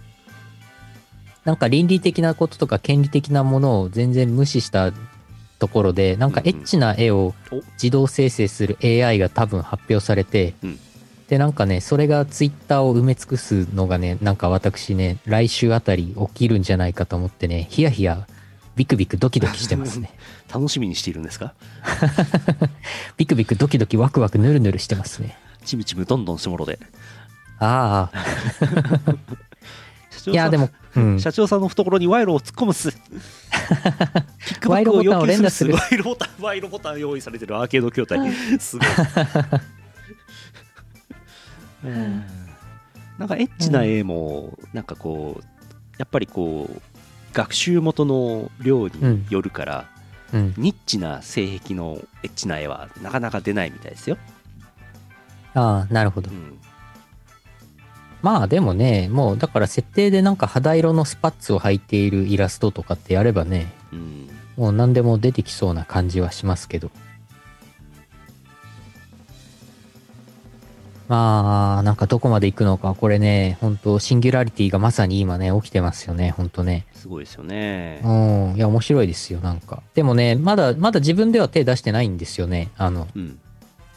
[1.45, 4.91] なんか倫理的なこととか権利的なものを全然無視した
[5.57, 10.79] ところで、なんかエッチな絵をお自動生成する AI が多分発表されて、うん
[11.29, 18.27] で、なんかね、それがツイッターを埋め尽くすのがね、なんか私ね、来週あたり起きるんじゃないかと思ってね、ヒヤヒヤ、
[18.75, 20.11] ビクビクドキドキしてますね。
[20.51, 21.53] 楽しみにしているんですか？
[23.17, 25.37] ビクビクドキドキワクワクヌルヌルしてますね。
[25.65, 26.79] チムチムどんどんしもろで。
[27.59, 28.25] ああ、
[30.09, 31.19] 社長さんいやでも、うん。
[31.19, 32.91] 社長さんの懐に賄賄を突っ込むっす。
[32.91, 38.31] キックバックを要求する賄賂ボタン、賄賂ボタン用意されてるアーケード筐体。
[38.59, 38.87] すごい。
[41.85, 42.23] うん
[43.17, 45.43] なんかエッチな絵も、なんかこう、
[45.97, 46.81] やっぱりこう、
[47.33, 49.89] 学習元の量によるから、
[50.33, 50.53] うん。
[50.57, 54.17] ニッチな性癖のエッチな絵はなかなか出ないみたいですよ。
[55.53, 56.33] ああ、なるほどう。
[56.33, 56.57] ん。
[58.21, 64.29] まあでもね、もうだから設定でなんか肌色のスパッツを履いているイラストとかってやればね、うん。
[64.57, 66.91] もう何でも出てきそうな感じはしますけど。
[71.07, 76.85] まあ、なんかどこまで行くのか、これね、本当シンギュラリティがまさに今ね、起きてますよね、本当ね。
[76.93, 77.99] すごいですよね。
[78.03, 78.07] う
[78.53, 79.81] ん、いや、面白いですよ、なんか。
[79.95, 83.39] でもね、まだ、まだ自分では手出してないんですよね、あの、うん。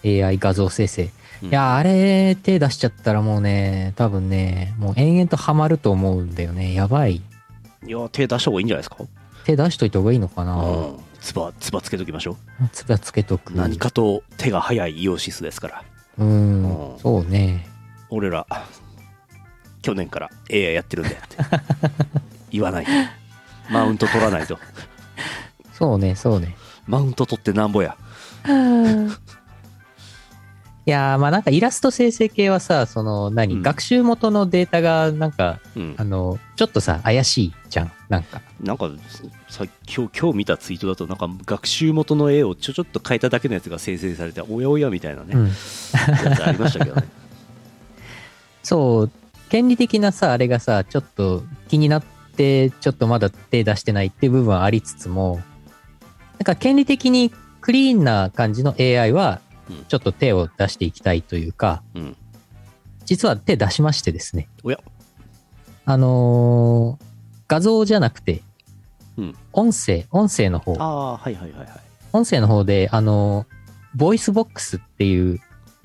[0.06, 1.10] AI 画像生成。
[1.42, 6.72] うんいや、あれ、手出しちゃったらもうね、多分ね、もう延々とハマると思うんだよね。
[6.74, 7.16] やばい。
[7.16, 8.96] いや、手出した方がいいんじゃないですか？
[9.44, 10.96] 手出しといた方がいいのかなうん。
[11.20, 12.36] つば、つばつけときましょ
[12.72, 13.54] つばつけとく。
[13.54, 13.56] う。
[13.56, 15.84] 何かと手が早いイオシスですから。
[16.18, 17.66] うんうん、そうね。
[18.10, 18.46] 俺ら、
[19.82, 21.36] 去年から AI やってるんだよって。
[22.52, 22.90] 言わないと。
[23.70, 24.58] マウント取らないと。
[25.72, 26.54] そうね、そうね。
[26.86, 27.96] マウント取ってなんぼや。
[30.84, 36.02] いやー、まあなんかイラスト生成系はさ、その何、うん学習元のデータがなんか、うんあ。
[36.02, 37.92] の、ちょっとさ、怪しいじゃん。
[38.08, 38.40] なんか。
[38.60, 38.90] なんか
[39.48, 45.46] さ今日今日見たツイートだとなんか学習元の絵をちょちょっと変えただけのやつが生成されておやおやみたいなね、うん。
[45.46, 45.52] や
[46.36, 47.06] つありましたけどね
[48.64, 49.10] そう、
[49.50, 52.02] 権利的なさ、あれがさ、ちょっと気になっ
[52.36, 55.40] て、ちょっとまだ手出してないっていう部分はありつつも、
[56.38, 59.51] なんか権利的にクリーンな感じの AI はうん、
[59.88, 62.16] ちょっと手を出していきたいというか、うん。
[63.04, 64.48] 実は手出しましてですね。
[64.62, 64.78] おや。
[65.84, 67.04] あのー
[67.48, 68.42] 画像じゃなくて、
[69.18, 69.36] うん。
[69.52, 70.74] 音声、音声の方。
[70.78, 71.68] あ、あはいはいはいはい。
[72.12, 73.62] 音声の方で、あのー
[73.94, 75.38] ボイスボックスっていう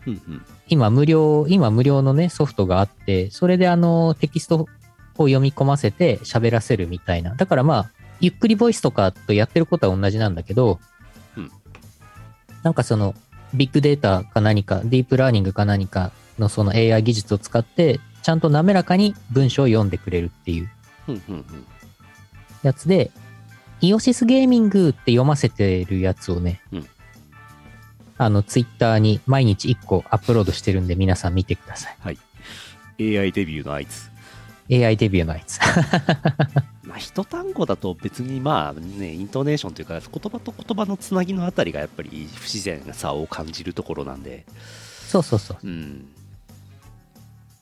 [0.08, 0.46] うんうん。
[0.70, 4.68] 今無料、今無料のね、ソフトがあって、それであの、テキスト
[5.18, 7.36] を読み込ませて喋らせるみたいな。
[7.36, 10.80] だからまあ、ゆっくりボイスとかとやってることは同じなんだけど、
[11.36, 11.52] うん。
[12.64, 13.14] なんかその、
[13.54, 20.70] ビッグデータか何か、ディープラーニングか何かのその AI 技術を使って、ちゃんと滑らかに文章を読んでくれるっていう。
[22.64, 23.12] やつで、
[23.82, 26.88] イオシスゲーミングって読ませてるやつをね、うん
[28.20, 32.18] あの、ツイッターに毎日1個アップロードしてるんで皆さん見てください。
[33.00, 34.10] AI デビューのあいつ。
[34.72, 35.60] AI デビューのやつ。
[36.84, 44.46] まあ、一単語だと別にまあね、イントネーションというか、言葉と言葉のつなぎのあたりがやっぱり不自然さを感じるところなんで、
[45.08, 45.58] そうそうそう。
[45.64, 46.08] うん。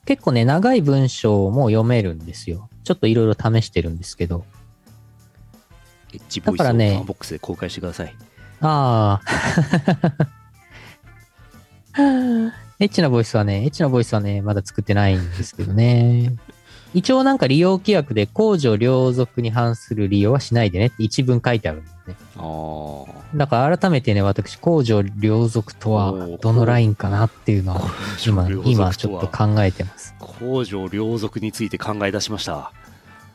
[0.05, 2.69] 結構ね、長い文章も読めるんですよ。
[2.83, 4.45] ちょっといろいろ試してるんですけど。
[6.13, 8.15] エッジボイスをだからねファンボックスで公開してください。
[8.61, 10.31] ああ。
[12.77, 16.35] エッチなボイスはね、エッチなボイスはね、まだ作ってないんですけどね。
[16.95, 22.15] 一応なんか利用規約で公序良俗に反する利用はしないでねって一文書いてあるんですね。
[22.37, 23.37] ああ。
[23.37, 27.81] だから改めてね、私、公序良俗とはどのラインかなっていうのは、
[28.25, 30.15] 今、今ちょっとか考えてます。
[30.19, 32.71] 公序良俗について考え出しました。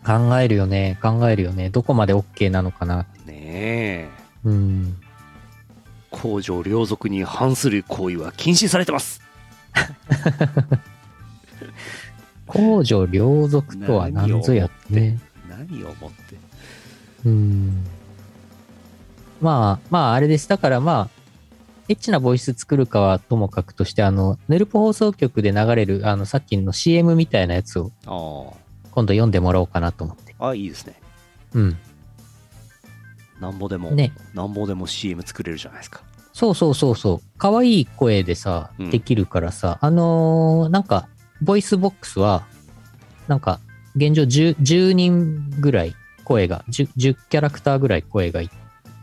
[0.06, 1.68] 考えるよね、考えるよね。
[1.68, 3.04] どこまで OK なのかな。
[3.26, 4.08] ねえ。
[4.44, 4.96] うん。
[6.10, 9.20] 公序良俗に反する行為は禁止されてます。
[12.60, 15.18] 公序良俗とは何ぞやってね。
[15.48, 16.36] 何をもって。
[17.24, 17.84] うん。
[19.40, 20.48] まあ、まあ、あれです。
[20.48, 21.20] だからまあ、
[21.88, 28.54] エッチなボイス作るかはともかくとして、あの、ヌルポ放送局で流れる、あの、さっきの CM みたいなやつをあ
[28.92, 30.34] 今度読んでもらおうかなと思って。
[30.38, 30.48] あ。
[30.48, 30.94] あ、いいですね。
[31.54, 31.78] うん。
[33.40, 34.12] なんぼでも、ね。
[34.34, 36.02] なんぼでも CM 作れるじゃないですか。
[36.32, 37.20] そうそうそうそう。
[37.38, 41.08] 可愛い声でさうん、できるからさ、あのーなんか、
[41.42, 42.46] ボイスボックスは、
[43.28, 43.60] なんか、
[43.96, 48.50] 現状 10, 10人ぐらい声が10、10キャラクターぐらい声がい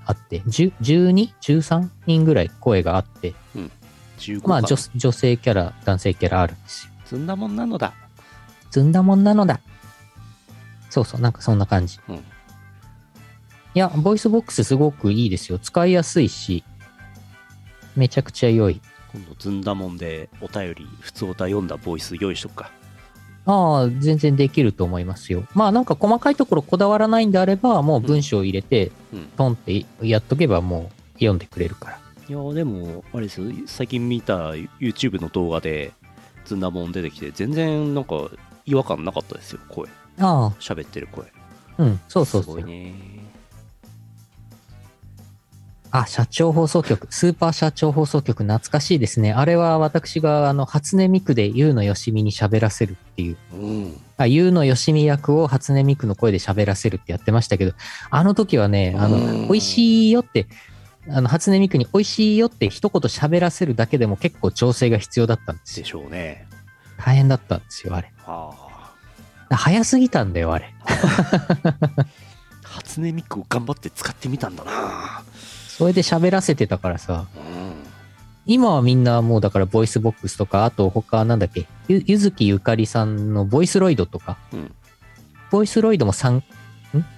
[0.06, 3.34] あって、10 12?13 人ぐらい声があって、
[4.20, 6.94] 15まあか女女性キャラ、男性キャラあるんですよ。
[7.06, 7.94] ずんだもんなのだ。
[8.72, 9.60] ずんだもんなのだ。
[10.90, 12.00] そうそう、なんかそんな感じ。
[12.08, 12.16] うん。
[12.16, 12.20] い
[13.74, 15.60] や、ボイスボックスすごくいいですよ。
[15.60, 16.64] 使いやすいし、
[17.96, 18.82] めちゃくちゃ良い。
[19.18, 22.72] 今度、ずんだもんでお便り、普通お便り読んだボイス用意しとくか。
[23.46, 25.46] ああ、全然できると思いますよ。
[25.54, 29.22] まあなんか細かいところこだわらないんであれば、もう文章を入れて、うん。
[29.36, 32.00] ポンってやっとけばもう読んでくれるから。
[32.30, 35.94] いや、でも、あれですよ、最近見た YouTube の動画で、
[36.46, 38.30] ずんだもん出てきて、全然なんか
[38.66, 39.90] 違和感なかったですよ、声。
[40.20, 41.26] あ喋ってる声。
[41.78, 42.56] あ、うん、そうそうすそう。
[42.56, 43.17] ごいね。
[45.92, 49.32] あ、社長放送局、スーパー社長放送局、懐かしいですね。
[49.34, 53.38] あれは私が、あの、初音ミクで優のよしみに喋らせるっていう。
[53.54, 54.02] うん。
[54.18, 57.74] あ、優のよしみ役を初音ミクの声で喋らせるってやってましたけど、
[58.10, 60.48] あの時はね、あうんの、美味しいよって、
[61.10, 65.88] あの、初音ミクに美味しいよって一言喋らせるだけでも結構調整が必要だったんですでよ。
[65.88, 66.48] しょうね。
[66.98, 68.12] 大変だったんですよ、あれ。
[68.26, 68.52] あ
[69.50, 69.56] あ。
[69.56, 70.74] 早すぎたんだよ、あれ。
[72.64, 75.24] 初音ミクを頑張って使ってみたんだな。
[75.78, 77.74] それで喋らせてたからさ、うん。
[78.46, 84.74] 今はみんなもうだからボイスボックスとか、あと他なんだっけ、ゆ、結月ゆかりさんのボイスロイドとか、うん
[85.50, 86.44] ボイスロイドも3、ん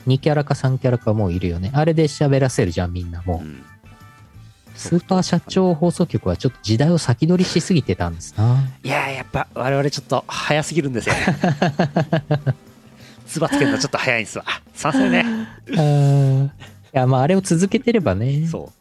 [0.05, 1.71] ?2 キャラか3キャラかもういるよね。
[1.73, 3.39] あれで喋らせるじゃん、みんなもう。
[3.39, 3.63] うん
[4.75, 8.63] スーパー社長放送局はちょっと時代を先取りしすぎてたんですな。
[8.81, 11.21] いやーやっぱ我々ちょっと早すぎるんですよね
[13.27, 15.25] つばつけるのちょっと早いんですわさすがにね
[15.67, 16.51] うんい
[16.93, 18.71] や、まああれを続けてればね、そ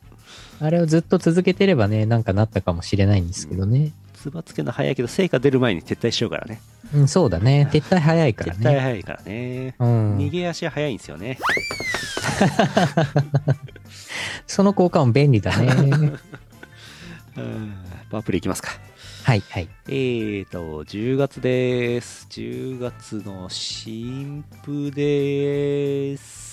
[0.61, 3.93] あれをずっと続けてればね、なんかなったかもしれないんですけどね。
[4.15, 6.61] うつばつけるの早いけど成果出る前に撤退しようからね
[6.93, 7.69] うん、そうだね。
[7.73, 8.81] 撤退早いから撤退ね。
[8.81, 10.31] 早いからねうん逃。
[10.31, 11.39] げ足早いんですよね
[14.47, 15.67] その効果も便利だね。
[17.37, 17.75] うん
[18.11, 18.71] パープルいきますか
[19.23, 19.69] はい、はい。
[19.89, 26.48] えーと10月です10月の新譜です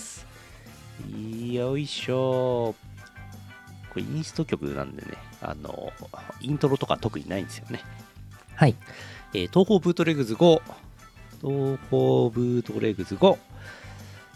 [1.54, 2.76] よいしょ。
[3.89, 5.91] これインスト曲なんでねあの
[6.41, 7.82] イントロとか特にないんですよね。
[8.56, 8.76] はい。
[9.34, 10.62] えー東方ブートレグズ5
[11.41, 13.38] 東方ブートレグズ5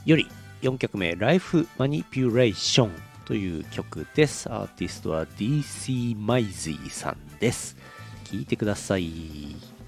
[0.06, 0.28] より
[0.62, 2.90] 4曲目 Life Manipulation
[3.26, 4.52] という曲です。
[4.52, 7.78] アーティストは DC マイズイさんです。
[8.26, 9.79] 聴いてください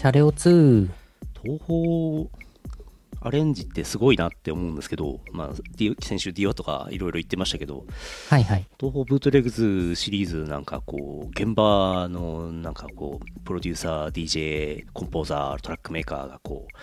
[0.00, 0.88] 車両2。
[1.42, 2.30] 東宝
[3.20, 5.54] アレンジってすごいなって思うんですけど、まあ、
[6.02, 7.84] 先週 DIY とかいろいろ言ってましたけど、
[8.30, 8.66] はいはい。
[8.80, 16.76] 東宝ブートレグズシリーズなんかこう、現場のなんかこう、プロデューサー、DJ、コンポーザー、トラックメーカーがこう、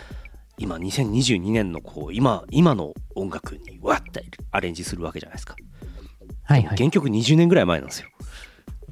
[0.59, 5.55] 今2022年のこう、今、今の音楽にわってアレンジするわけじゃないですか。
[6.43, 6.78] はいはい。
[6.78, 8.09] 原曲20年ぐらい前なんですよ。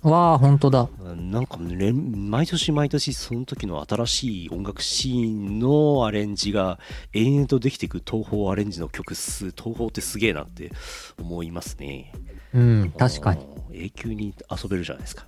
[0.10, 0.88] わあ、本当だ。
[1.16, 6.80] なんかね、毎年毎年その時の新しい音楽シーンのアレンジが
[7.14, 10.72] 延々とできていく東宝アレンジの曲数、東宝ってすげえなって
[11.20, 12.14] 思いますね。
[12.54, 13.46] うん、確かに。
[13.74, 15.26] 永久に遊べるじゃないですか。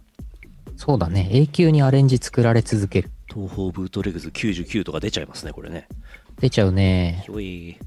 [0.76, 1.28] そうだね。
[1.32, 3.12] 永久にアレンジ作られ続ける。
[3.34, 5.88] 東宝ブートレグズ99とか出ちゃいますね、これね。
[6.40, 7.24] 出ちゃうね。
[7.26, 7.78] ひょい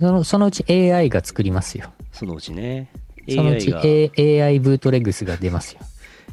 [0.00, 1.92] そのそのうち AI が作りますよ。
[2.12, 2.90] そのうちね、
[3.28, 5.80] そのうちが、A- AI ブートレグスが出ますよ。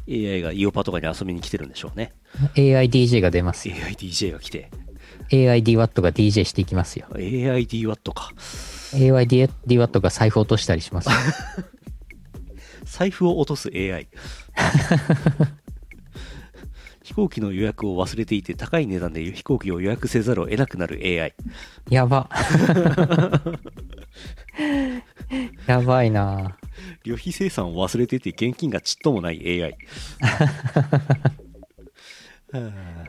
[0.06, 2.12] AI がイオパとかに遊びに来てるんでしょうね。
[2.54, 3.76] AIDJ が出ますよ。
[3.76, 4.70] AIDJ が来て、
[5.30, 7.06] AIDWAT が DJ していきますよ。
[7.12, 8.32] AIDWAT か。
[8.92, 11.12] AIDWAT が財布落としたりしますよ。
[12.84, 14.08] 財布を落とす AI
[17.02, 21.34] 飛行機の予約を忘れていて高い値段で飛行機を予約せざるを得なくなる AI
[21.90, 22.30] やば。
[25.66, 26.56] やばいな
[27.04, 29.78] 旅費生産を忘れていて現金がちっともない AI は
[32.52, 33.04] あ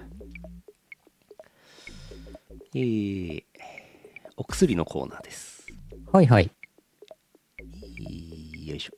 [2.75, 3.43] えー、
[4.37, 5.65] お薬のコーナーです
[6.11, 6.49] はいはい。
[8.65, 8.93] よいしょ。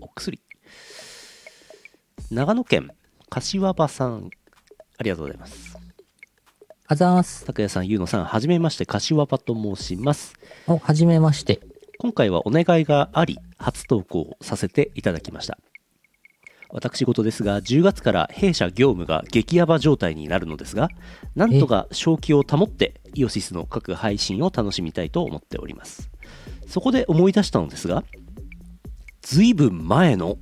[0.00, 0.40] お薬。
[2.30, 2.90] 長野県
[3.28, 4.30] 柏場さん、
[4.98, 5.76] ありがとうございます。
[6.86, 7.44] あざーす。
[7.44, 10.34] 拓也さん、ゆうのさん、はじめまして、柏場と申します。
[10.66, 11.60] お、はじめまして。
[11.98, 15.58] 今回はお願いがあり、初投稿させていただきました。
[16.70, 20.88] 私事ですが、10月から弊社業務が激ヤバ状態になるのですが、
[21.34, 26.10] なんとか正気を保って、イオシスの各配信を楽しみたいと思っております。
[26.66, 28.04] そこで思い出したのですが、
[29.22, 30.38] ずいぶん前の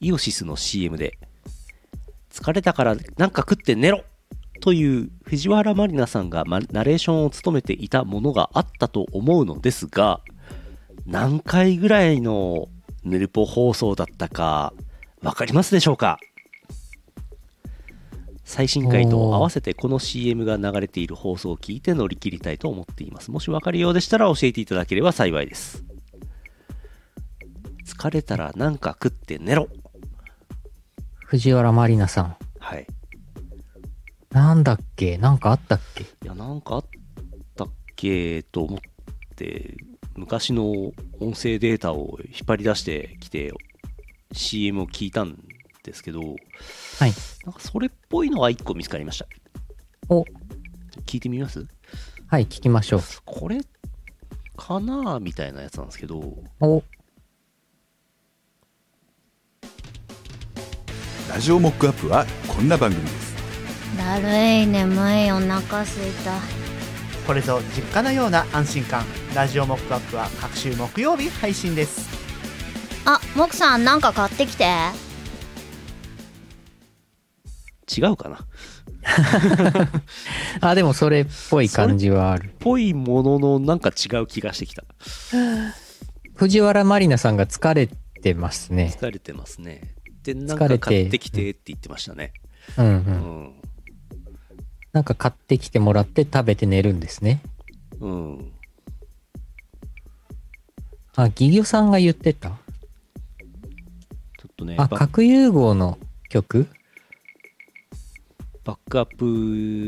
[0.00, 1.18] イオシスの CM で、
[2.30, 4.04] 疲れたからなんか食って寝ろ
[4.60, 10.20] という藤原まりなさんがまナレーションを務めていたものがあったと思うのですが、
[11.06, 12.68] 何回ぐらいの
[13.04, 14.72] ヌルポ放送だったか
[15.22, 16.18] わかりますでしょうか？
[18.44, 23.30] 最新回と合わせてこの CM が流れている放送を聞いて乗り切りたいと思っています。
[23.30, 25.84] もし分かるようでしたら教えていただければ幸いです。
[27.84, 29.68] 疲れたらなんか食って寝ろ。
[31.24, 32.36] 藤原まりなさん。
[32.58, 32.86] はい。
[34.30, 35.18] なんだっけ？
[35.18, 36.02] なんかあったっけ？
[36.02, 36.84] いやなんかあっ
[37.56, 38.78] たっけと思っ
[39.34, 39.76] て
[40.16, 40.70] 昔の
[41.20, 43.52] 音声データを引っ張り出してきて
[44.32, 45.36] CM を聞いたん
[45.82, 46.26] ですけどは
[47.06, 47.12] い。
[47.44, 49.26] なんかそれっぽいのが1個見つかりました。
[50.08, 50.24] お、
[51.04, 51.66] 聞いてみます？
[52.28, 53.00] はい、聞きましょう。
[53.24, 53.60] これ
[54.56, 56.18] かなみたいなやつなんですけど。
[56.60, 56.82] お、
[61.28, 63.36] ラジオモックアップはこんな番組です。
[63.98, 64.28] だる
[64.62, 66.65] い眠いお腹すいた
[67.26, 69.04] これぞ実家のような安心感。
[69.34, 72.08] ラジオモックアップは各週木曜日配信です。
[73.04, 74.64] あもくさんなんか買ってきて？
[77.96, 78.46] 違うかな？
[80.60, 82.54] あ、でもそれっぽい感じはある。
[82.60, 84.84] ぽいもののなんか違う気がしてきた。
[86.36, 87.88] 藤原まりなさんが疲れ
[88.22, 88.94] てますね。
[88.96, 89.94] 疲れてますね。
[90.22, 90.78] でなん疲れて。
[90.78, 92.32] か買ってきてって言ってましたね。
[92.76, 92.88] うんう。
[92.88, 93.52] うんん
[94.96, 97.42] なんか買ってきてもらって食べて寝るんですね。
[98.00, 98.50] うん。
[101.14, 102.48] あ、ギギョさんが言ってた？
[102.48, 102.56] ちょ
[104.48, 105.98] っとねあ、バ核融合の
[106.30, 106.66] 曲？
[108.64, 109.16] バックアッ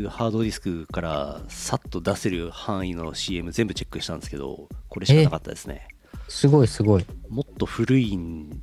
[0.04, 5.88] プハードディスクからさっと出せる範囲の CM 全部チェックしたんですけどこれしかなかったですね。
[6.28, 7.06] すごいすごい。
[7.30, 8.62] もっと古いん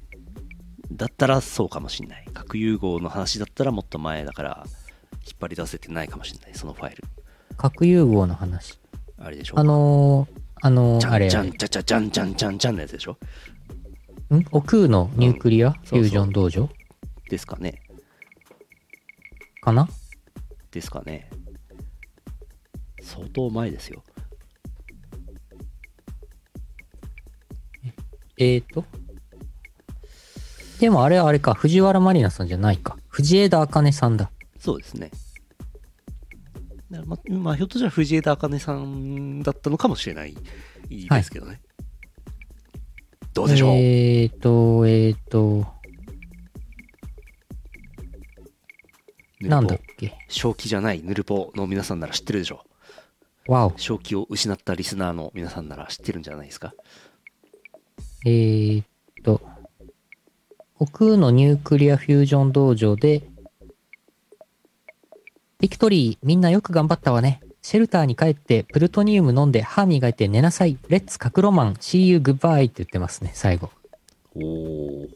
[0.92, 2.28] だったらそうかもしんない。
[2.36, 4.68] 核融合の話だったらもっと前だから
[5.24, 7.04] 引っ張り出せてないかもしんないそのファイル。
[7.58, 8.80] 核融合の話。
[9.18, 9.60] あれでしょ？
[9.60, 13.18] あのー、あのー、あれじゃんじゃんちゃちゃじゃんじゃんじゃんじゃんのやつでしょ？
[14.34, 14.46] ん？
[14.52, 16.02] お空のニュークリア、うそう。
[16.02, 16.70] ュージョン道場？
[17.30, 17.82] ですかね。
[19.62, 19.88] かな？
[20.72, 21.30] ですかね。
[23.02, 24.04] 相当前ですよ。
[28.38, 28.84] えーと？
[30.80, 32.98] でもあれあれか、藤原まりなさんじゃないか。
[33.08, 34.30] 藤枝茜さんだ。
[34.66, 35.12] そうですね。
[36.90, 40.36] だからままあひょっとしたら藤枝茜さんだったのかもしれない
[40.90, 41.62] ですけどね、
[43.36, 45.68] どうでしょう、えーと、えーと、
[49.40, 50.18] なんだっけ？
[50.30, 52.64] 正気じゃないヌルポの皆さんなら知ってるでしょ
[53.48, 53.78] わお。
[53.78, 56.74] 正気を失ったリスナーの皆さんなら知ってるんじゃないですか？
[58.26, 58.86] えーっ
[59.24, 59.42] と、
[60.80, 63.30] 奥のニュークリアフュージョン道場で、
[65.66, 67.42] ビクトリー、みんなよく頑張ったわね。
[67.64, 70.78] シェルターに帰って、プルトニウム飲んで、歯磨いて寝なさい。
[70.90, 73.72] レッツカクロマン、See you goodbye って言ってますね、最後。
[74.36, 75.08] おお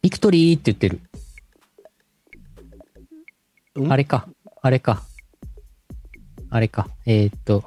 [0.00, 1.00] ビクトリーって言ってる。
[3.74, 3.92] うん？
[3.92, 4.26] あれか、
[4.62, 5.02] あれか。
[6.48, 6.88] あれか。
[7.04, 7.64] えーっと、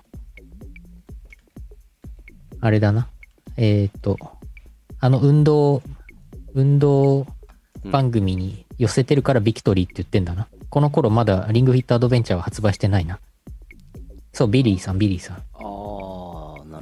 [2.60, 3.08] あれだな。
[3.56, 4.18] えーっと、
[5.00, 5.84] あの運動、
[6.56, 7.28] 運動
[7.86, 10.48] 番組に寄せてるからビクトリーって言ってんだな。
[10.70, 13.20] この頃まだリングフィットアドベンチャーは発売してないな。
[14.34, 15.44] そう、ビリーさん、ビリーさん。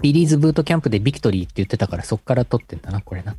[0.01, 3.35] ビリーズブートキャンプでビクトリーって言ってたからそっから取ってんだな、これな。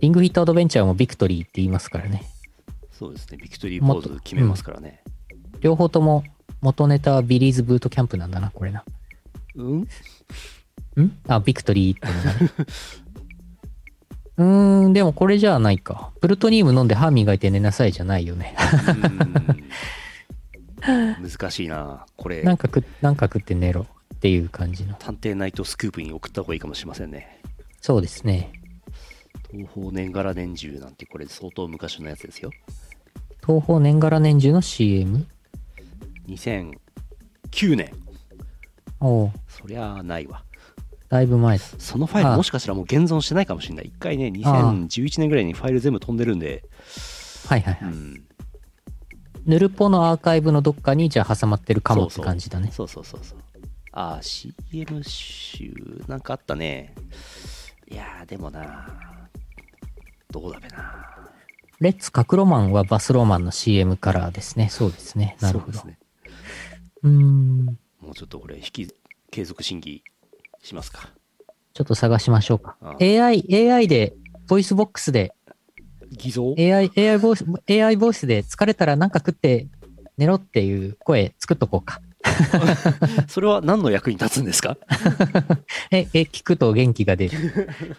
[0.00, 2.24] リングフィットアドベンチャーもビクトリーって言いますからね。
[2.92, 5.02] そうですねビクトリーポーズ決めますからね
[5.60, 6.22] 両方とも
[6.60, 8.84] 元ネタはビリーズブートキャンプなんだな、これな。
[9.56, 9.88] うん、ん？
[11.28, 12.50] あ、ビクトリーってのがね。
[14.36, 16.10] うーん、でもこれじゃないか。
[16.20, 18.56] プルトニウム飲んで歯磨いて寝なさいじゃないよね。
[20.86, 24.94] うん難しいなこれなんか食っ、なんか食って寝ろっていう感じの。
[24.98, 27.40] 探偵ナイトスクープに送った方がいいかもしれませんね
[27.80, 28.52] そうですね。
[29.50, 32.50] 東方年がら年中なんてこれ相当昔のやつですよ
[33.46, 35.26] 東方年がら年中の CM?
[36.26, 37.92] 2009年
[39.00, 40.42] おうそりゃあないわ
[41.14, 41.64] だいぶ前だ。
[41.78, 46.64] そのファイルもしかしたらもう現存してないかもしれない一回ねああ2011年ぐらいにファイル全部飛んでるんで
[47.48, 47.92] はいはいはい。
[47.92, 48.24] うん
[49.46, 52.70] ヌルポのアーカイブのどっかにじゃあ挟まってるかもって感じだね。
[52.72, 53.38] そうそうそうそう
[53.92, 56.94] ああ CM 集なんかあったね
[57.88, 58.88] いやーでもな
[60.32, 61.30] どうだべな
[61.78, 64.68] レッツカクロマンはバスローマンの CM からですね。
[64.68, 65.36] そうですね。
[65.40, 65.78] なるほど。
[65.78, 65.98] そうですね
[67.02, 67.64] うーん。
[68.00, 68.94] もうちょっとこれ引き
[69.30, 70.02] 継続審議
[70.64, 71.08] しますか？
[71.74, 72.76] ちょっと探しましょうか。
[72.80, 74.14] ああ AI、AI で、
[74.48, 75.32] ボイスボックスで、
[76.10, 79.66] 偽造？AI、AI ボイス、AI ボイスで疲れたらなんか食って
[80.16, 82.00] 寝ろっていう声作っとこうか。
[83.28, 84.76] それは何の役に立つんですか？
[85.90, 87.38] え、え、聞くと元気が出る。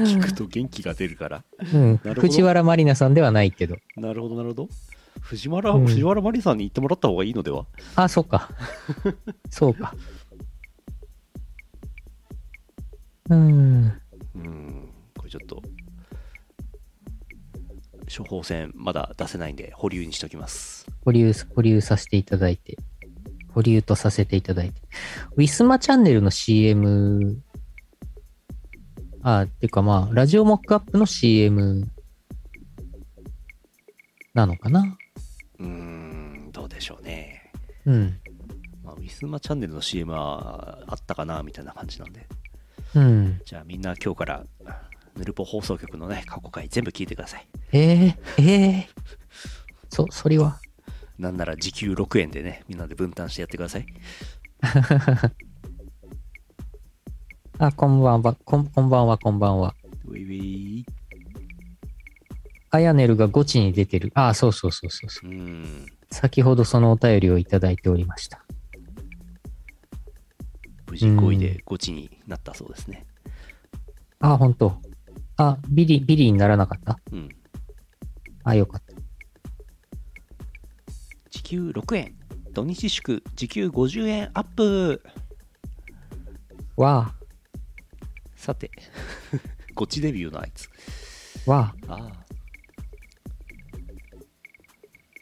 [0.00, 1.44] 聞くと元気が出るから？
[1.72, 1.96] うん。
[1.98, 3.76] 藤原まりなさんではないけど。
[3.96, 4.68] なるほどなるほど
[5.20, 7.66] 藤原、うん藤原マリさんに言ってもらった方がいいのでは？
[7.96, 8.48] あ、そうか。
[9.50, 9.94] そうか。
[13.30, 14.00] うーん。
[14.34, 15.62] うんこれちょっと
[18.14, 22.76] 処方箋まだ出せないんで保留にしときます保留、保留させていただいて。
[23.52, 24.80] 保留とさせていただいて。
[25.36, 27.42] ウィスマチャンネルの CM、
[29.22, 31.88] あ、っていうかまあ、ラジオモックアップの CM
[34.34, 34.96] なのかな？
[35.58, 37.52] うーんどうでしょうね、
[37.86, 38.20] うん。
[38.84, 42.28] まあ、ウィスマチャンネルの CM はあったかなみたいな感じなんで
[42.94, 43.40] うん。
[43.44, 44.44] じゃあみんな今日から
[45.16, 49.00] ヌルポ放送局のね過去回全部聞いてくださいえー、えー、
[49.88, 50.58] そ、それは？
[51.18, 53.86] なんなら時給6円でねみんなで分担してやってください
[57.58, 59.74] あ、こんばんは、こんこんばんは、こんばんは。
[60.06, 60.84] ウィウィ
[62.70, 64.10] アヤネルがゴチに出てる。
[64.14, 65.30] あ、そうそうそうそうそう。
[65.30, 68.42] うーん先ほどそのお便りをいただいておりました。
[70.90, 73.06] 無事5位でゴチになったそうですね。
[74.18, 74.80] あ、本当。
[75.36, 76.98] あ、ビリ、ビリにならなかった？
[77.12, 77.28] うん。
[78.44, 78.94] あ、よかった。
[81.30, 82.16] 時給6円。
[82.52, 84.30] 土日祝時給50円。
[84.34, 85.02] アップ。
[86.76, 87.14] わ
[88.34, 88.70] さて。
[89.74, 90.68] ゴチデビューのあいつ。
[91.46, 91.94] あ、わあ。
[91.94, 92.24] あ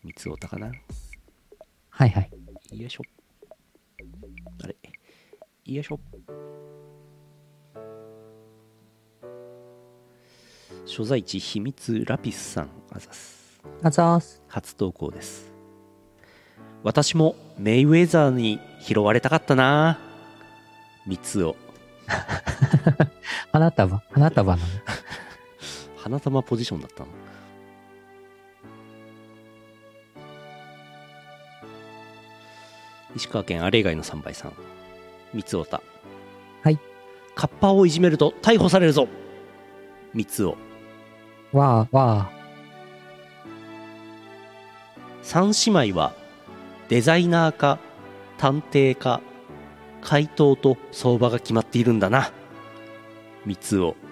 [0.02, 0.68] 三つおたかな。
[0.68, 0.70] あ、
[1.90, 2.30] はいはい。
[2.80, 3.02] よいしょ。
[4.62, 4.74] あれ
[5.74, 6.00] よいしょ。
[10.86, 13.60] 所在地秘密ラピスさんあざす。
[13.82, 14.42] あざーす。
[14.48, 15.52] 初投稿です。
[16.82, 19.98] 私もメイウェザーに拾われたかったな。
[21.06, 21.54] 三つを。
[23.52, 24.68] 花束、花束なの。
[25.98, 27.08] 花玉ポジションだったの。
[33.14, 34.52] 石川県あれ以外の3倍さん
[35.34, 35.82] 三つおた
[36.62, 36.78] はい。
[37.34, 39.08] カッパをいじめると逮捕されるぞ。
[40.14, 40.56] 三つお
[41.52, 42.30] わあ、わ
[45.22, 46.14] 三姉妹は
[46.88, 47.78] デザイナーか
[48.38, 49.20] 探偵か
[50.00, 52.32] 回答と相場が決まっているんだな。
[53.44, 53.94] 三つお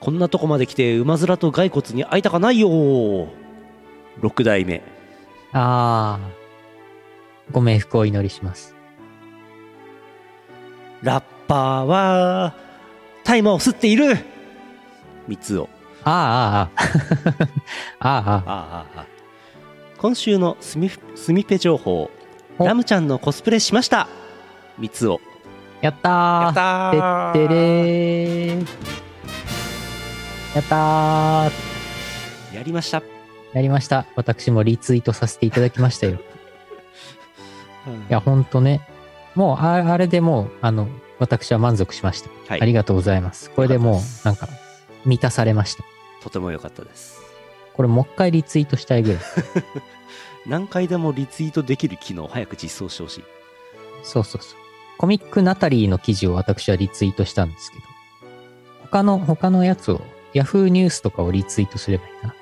[0.00, 2.68] こんなとこまで来て馬面と骸骨に会いたかないよ。
[2.68, 3.28] 6
[4.44, 4.82] 代目。
[5.52, 6.43] ああ。
[7.50, 8.74] ご冥福をお祈りします。
[11.02, 12.54] ラッパーは
[13.24, 14.16] 大麻を吸っている
[15.28, 15.68] 三つを
[16.04, 16.80] ああ、
[18.00, 18.34] ああ、ああ。
[18.36, 19.06] ああ、ああ。
[19.98, 22.10] 今週のスミスミペ情報
[22.58, 24.06] おラムちゃんのコスプレしました
[24.78, 25.20] 三つを
[25.80, 28.66] やったーやったーてってれー。
[30.54, 31.52] やったー
[32.54, 33.02] やりました
[33.52, 34.06] やりました。
[34.16, 36.18] 私もリツイートさせていただきましたよ。
[37.86, 38.80] いや、ほんとね。
[39.34, 42.30] もう、ああれでもう、あの、私は満足しました。
[42.48, 43.50] はいありがとうございます。
[43.50, 44.48] これでもうなんか、
[45.04, 45.84] 満たされました。
[46.22, 47.20] とても良かったです
[47.74, 49.22] これもう一回リツイートしたいぐらい。
[50.46, 53.24] 何回でもリツイートできる機能を早く実装してほしい
[54.02, 54.58] そうそうそう。
[54.98, 57.84] コミックナタリーの記事を私はリツイートしたんですけど、
[58.82, 60.02] 他の、他のやつを、
[60.34, 62.34] ヤフーニュースとかをリツイートすればいいかな。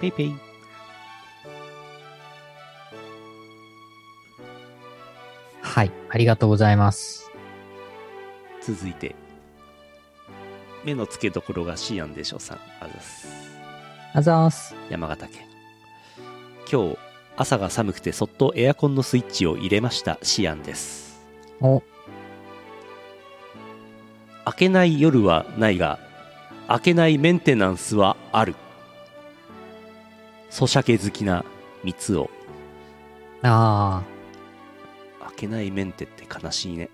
[0.00, 0.49] ペイペイ
[5.70, 5.92] はい。
[6.08, 7.30] ありがとうございます。
[8.60, 9.14] 続いて
[10.84, 12.58] 目の付けどころがシアンでしょうさん。
[12.80, 13.28] あざす。
[14.12, 14.74] あざーす。
[14.90, 15.46] 山形県。
[16.70, 16.98] 今日
[17.36, 20.18] 朝が寒くてそっとエアコンのスイッチを入れました。
[20.22, 21.20] シアンです。
[21.60, 21.84] お、
[24.46, 26.00] 明けない夜はないが
[26.68, 28.56] 明けないメンテナンスはある。
[30.50, 31.44] ソシャゲ好きな
[31.84, 32.28] 三つを。
[33.42, 34.09] あ明
[35.40, 36.90] けないメンテって悲しいね。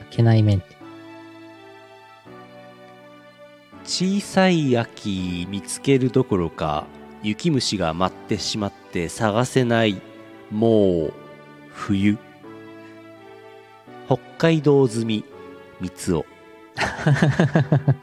[0.00, 0.76] ー、開けない面って。
[3.84, 6.84] 小さい秋見つけるどころか
[7.22, 10.00] 雪虫が舞ってしまって探せない
[10.50, 11.14] もう
[11.72, 12.18] 冬。
[14.06, 15.24] 北海道済み
[15.80, 16.26] 三つを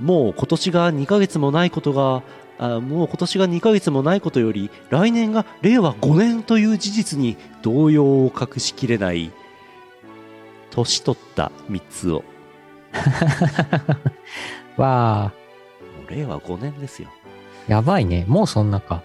[0.00, 2.22] もう今年が2ヶ月もないことが
[2.58, 9.32] あもう今年が2ヶ月もないことより来年が令和5年という事実に動揺を隠しきれない
[10.70, 12.24] 年取った3つを
[14.76, 15.32] わ
[15.98, 18.24] もう令和5年ですよー、やばいね。
[18.28, 19.02] もうそんなか。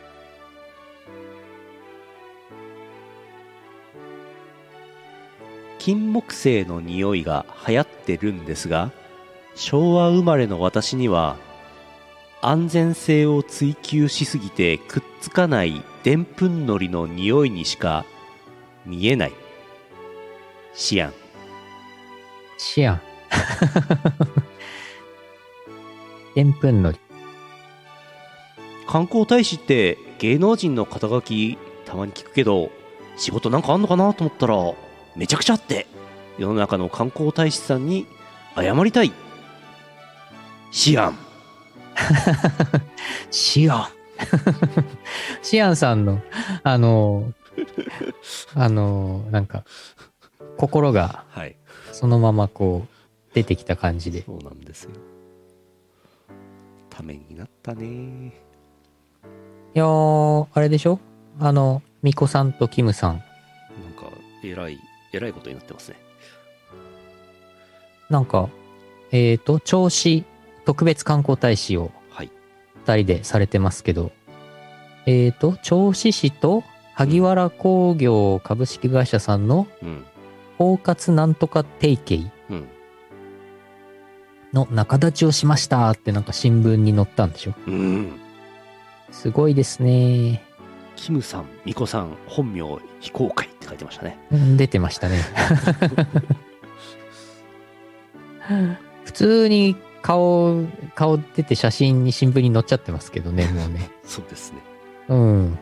[5.79, 8.91] 金木犀の匂いが流行ってるんですが
[9.55, 11.37] 昭和生まれの私には
[12.41, 18.05] 安全性を追求しすぎてくっつかないでんぷんのりの匂いにしか
[18.85, 19.33] 見えない
[20.73, 21.13] シアン
[22.57, 23.01] シアン。
[26.35, 26.99] でんぷんのり。
[28.85, 32.71] 観光大使って芸能人の肩書きたまに聞くけど
[33.17, 34.55] 仕事なんかあんのかなと思ったら
[35.15, 35.87] めちゃくちゃあって
[36.37, 38.07] 世の中の観光大使さんに
[38.55, 39.11] 謝りたい
[40.71, 41.28] シアン
[43.31, 43.87] シアン。
[45.41, 46.21] シアンさんの、
[46.63, 47.33] あの、
[48.55, 49.63] あの、なんか、
[50.57, 51.55] 心がはい
[51.93, 54.23] そのままこう、出てきた感じで。
[54.23, 54.91] そうなんですよ
[56.89, 58.33] ためになったね
[59.73, 60.99] いやー、あれでしょ？
[61.39, 63.13] あの、ミコさんとキムさん。
[63.13, 63.23] なん
[63.93, 64.11] か
[64.43, 64.79] えらい
[65.13, 65.97] えらいことになってますね
[68.09, 68.49] なんか、
[69.11, 70.25] えっ、ー、と、銚子
[70.69, 72.29] 特別観光大使をはい。
[72.85, 74.11] 二人でされてますけど、
[75.07, 76.63] えっ、ー、と、銚子市と
[76.93, 80.05] 萩原工業株式会社さんのうん。
[80.59, 82.67] 包括なんとか提携うん。
[84.53, 87.55] の仲立ちをしましたってなんか新聞に載ったんでしょ？
[87.65, 88.19] うん。
[89.09, 90.43] すごいですね。
[90.95, 92.61] キムさんミコさん本名
[92.99, 94.19] 非公開って書いてましたね。
[94.31, 95.19] うん出てましたね。
[99.05, 103.89] 普通に顔、顔出て写真に新聞に載っちゃってますけどね、 もうね。
[104.03, 104.59] そうですね
[105.09, 105.59] うん。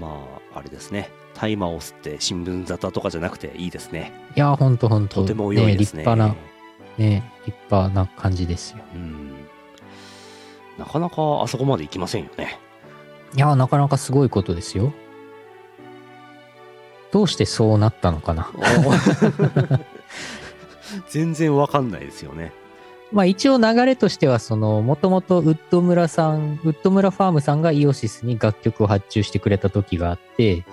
[0.00, 0.24] ま
[0.54, 5.22] ああれですね大麻を吸って新聞沙汰とかじゃなくていいですねいや、ほんとほんと。
[5.22, 6.34] とても良いですね立派な、
[6.98, 8.78] ね、立派な感じですよ。
[8.94, 9.32] うん
[10.78, 12.58] なかなかあそこまで行きませんよね
[13.36, 14.92] いや、なかなかすごいことですよ。
[17.12, 18.50] どうしてそうなったのかな。
[21.08, 22.52] 全然わかんないですよね。
[23.12, 30.64] まあ一応流れとしては、その、もともとウッド村さん、ウッド村ファームさんがイオシスに楽曲を発注してくれた時があって、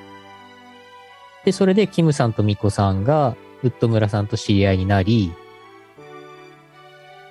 [1.44, 5.34] で、それでキムさんとミコさんがウッド村さんと知り合いになり、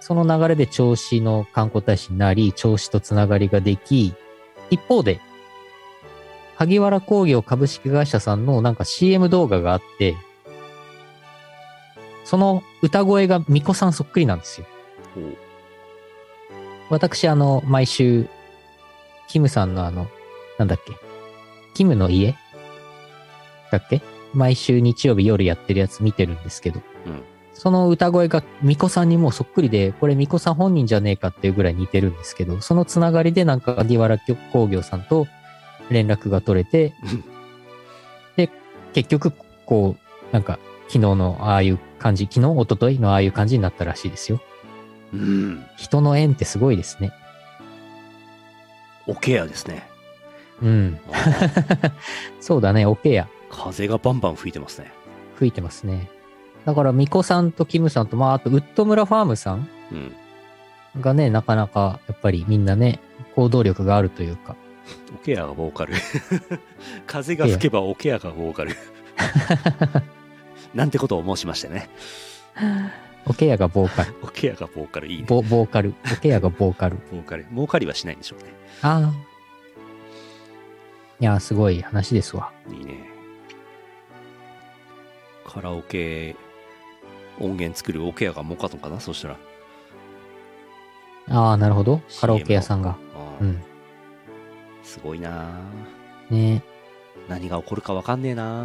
[0.00, 4.14] その流れで銚子の観光大使になり、銚子とつながりができ、
[4.70, 5.20] 一方で、
[6.56, 10.16] 萩原工業株式会社さんのなんか CM 動画があって、
[12.28, 14.66] その歌声が巫女さんそっくりなんですよ。
[16.90, 18.28] 私、あの、毎週、
[19.28, 20.08] キムさんのあの、
[20.58, 20.92] なんだっけ、
[21.72, 22.34] キムの家？
[23.72, 24.02] だっけ？
[24.34, 27.22] 毎週日曜日夜やってるやつ見てるんですけど、うん。
[27.54, 34.18] その歌声が巫女さんにもうそっくりで、これ巫女さん本人じゃねえかっていうぐらい似てるんですけど、そのつながりでなんか萩原
[34.52, 35.26] 工業さんと
[35.88, 37.24] 連絡が取れてうん、
[38.36, 38.50] で、
[38.92, 39.32] 結局、
[39.64, 40.58] こう、なんか、
[40.88, 44.40] 昨日のああいう感じ、昨日、一昨日のああいう感じになったらしいですよ。
[45.12, 45.64] うん。
[45.76, 47.12] 人の縁ってすごいですね。
[49.06, 49.86] オケアですね。
[50.62, 51.00] うん。
[52.40, 53.28] そうだね、オケや。
[53.50, 54.90] 風がバンバン吹いてますね。
[55.36, 56.08] 吹いてますね。
[56.64, 59.94] だから、ミコさんとキムさんと、まあ、あと、ウッド村ファームさんう
[60.98, 61.02] ん。
[61.02, 63.00] がね、なかなか、やっぱりみんなね、
[63.34, 64.56] 行動力があるというか。
[65.14, 65.92] オケアがボーカル。
[67.06, 68.74] 風が吹けばオケアがボーカル。
[70.78, 71.90] なんてことを申しましてね。
[73.26, 74.14] オケヤがボーカル。
[74.22, 75.24] オケアがボーカルいいね。
[75.26, 75.92] ボボーカル。
[76.12, 76.96] オケヤがボーカル。
[77.10, 77.46] ボーカル。
[77.52, 78.52] 儲かりはしないんでしょうね。
[78.82, 79.12] ああ。
[81.18, 82.52] いや、すごい話ですわ。
[82.70, 83.00] いいね。
[85.44, 86.36] カラオケ
[87.40, 89.36] 音源作るオケアが儲かったのかなそしたら。
[91.30, 92.00] ああ、なるほど。
[92.20, 92.96] カラオケ屋さんが。
[93.40, 93.60] うん。
[94.84, 95.60] すごいな
[96.30, 96.62] ね
[97.28, 98.64] 何が起こるかわかんねえな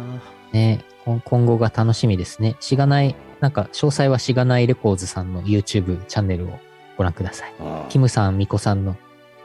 [0.54, 2.56] ね今今後が楽しみですね。
[2.60, 6.58] しがない、なんか、詳細はしがないレコーズさんの YouTube チャンネルを
[6.96, 7.52] ご覧ください。
[7.90, 8.96] キムさん、ミコさんの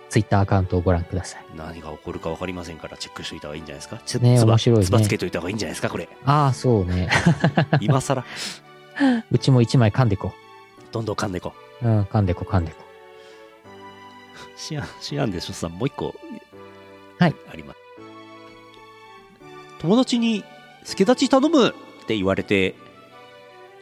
[0.09, 1.45] Twitter アカウントをご覧ください。
[1.57, 4.01] 何が起こるかわかりませんからチェックしといた方がいいんじゃないですか？
[4.05, 6.07] つねつば面白いねつばつけといた方がいいんじゃないですかこれ。
[6.23, 7.09] ああ、そうね。
[7.81, 8.23] 今更。
[9.31, 10.31] うちも一枚噛んでこ
[10.93, 11.85] どんどん噛んでいこう。
[11.85, 11.89] う。
[11.89, 12.77] うん、噛んでこ、噛んでこ。
[14.55, 16.15] シアン、シアンでしょさん、もう一個。
[17.19, 17.35] はい。
[17.51, 17.79] あります。
[19.79, 20.43] 友達に、
[20.83, 21.71] 助立ち頼むっ
[22.05, 22.75] て言われて、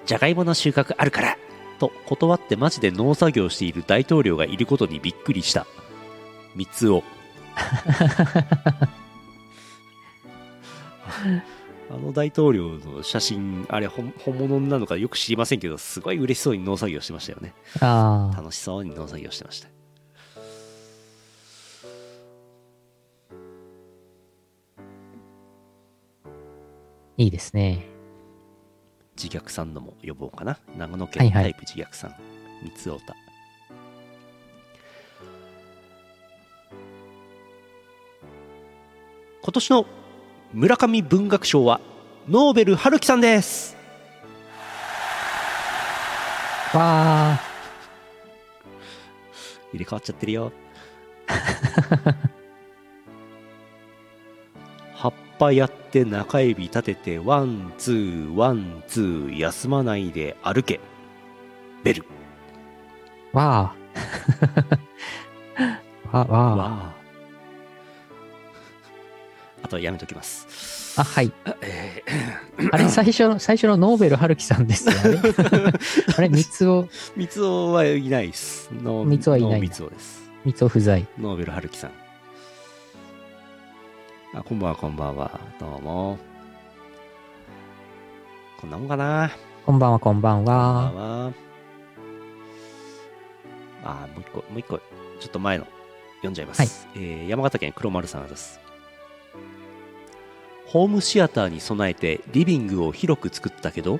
[0.05, 1.37] じゃがいもの収穫あるから
[1.79, 5.67] と断ってマジで農作業している大統領がいることにびっくりした。
[6.55, 7.03] 三つを。
[11.89, 17.53] あの大統領の写真、あれ本本物なのかよく知りませんけど、すごい嬉しそうに農作業してましたよね。
[17.79, 19.76] 楽しそうに農作業してました。
[27.17, 27.83] いいですね。
[29.21, 30.59] 自虐さんのも呼ぼうかな。
[30.77, 32.15] 長野はいはい県タイプ自虐さん。
[32.63, 33.15] 三つおた。
[39.41, 39.85] 今年の
[40.53, 41.81] 村上文学賞は
[42.29, 43.75] ノーベル春樹さんです。
[46.73, 47.41] わあ、
[49.71, 50.51] 入れ替わっちゃってるよ。
[55.39, 60.79] ぱやって中指立ててワンツーワンツー休まないで歩け
[61.83, 62.05] ベル
[63.33, 63.73] わ
[66.11, 66.17] あ。
[66.17, 66.55] わ、わあ。
[66.55, 66.97] わあ
[69.63, 71.31] あとはやめときますあ、はい。
[71.61, 72.03] え
[72.71, 74.95] あれ、 最初の、最初のノーベル春樹さんですよ。
[75.03, 75.19] あ れ
[76.17, 81.05] あれ、三つを、ー、三つおはいないです三つはいない三つおです三つを不在。
[81.19, 82.06] ノーベル春樹さん
[84.37, 86.19] あこんばんはこんばんはどうも
[88.61, 89.31] こんなもんかな
[89.65, 90.91] こんばんは、こんばんこんばんは。
[90.93, 91.33] は。
[93.83, 94.83] あー、もう一個、もう一個、ちょ
[95.25, 95.65] っと前の
[96.17, 96.59] 読んじゃいます。
[96.61, 98.59] はいえー山形県黒丸さんです。
[100.67, 103.99] ホームシアターに備えてリビングを広く作ったけど、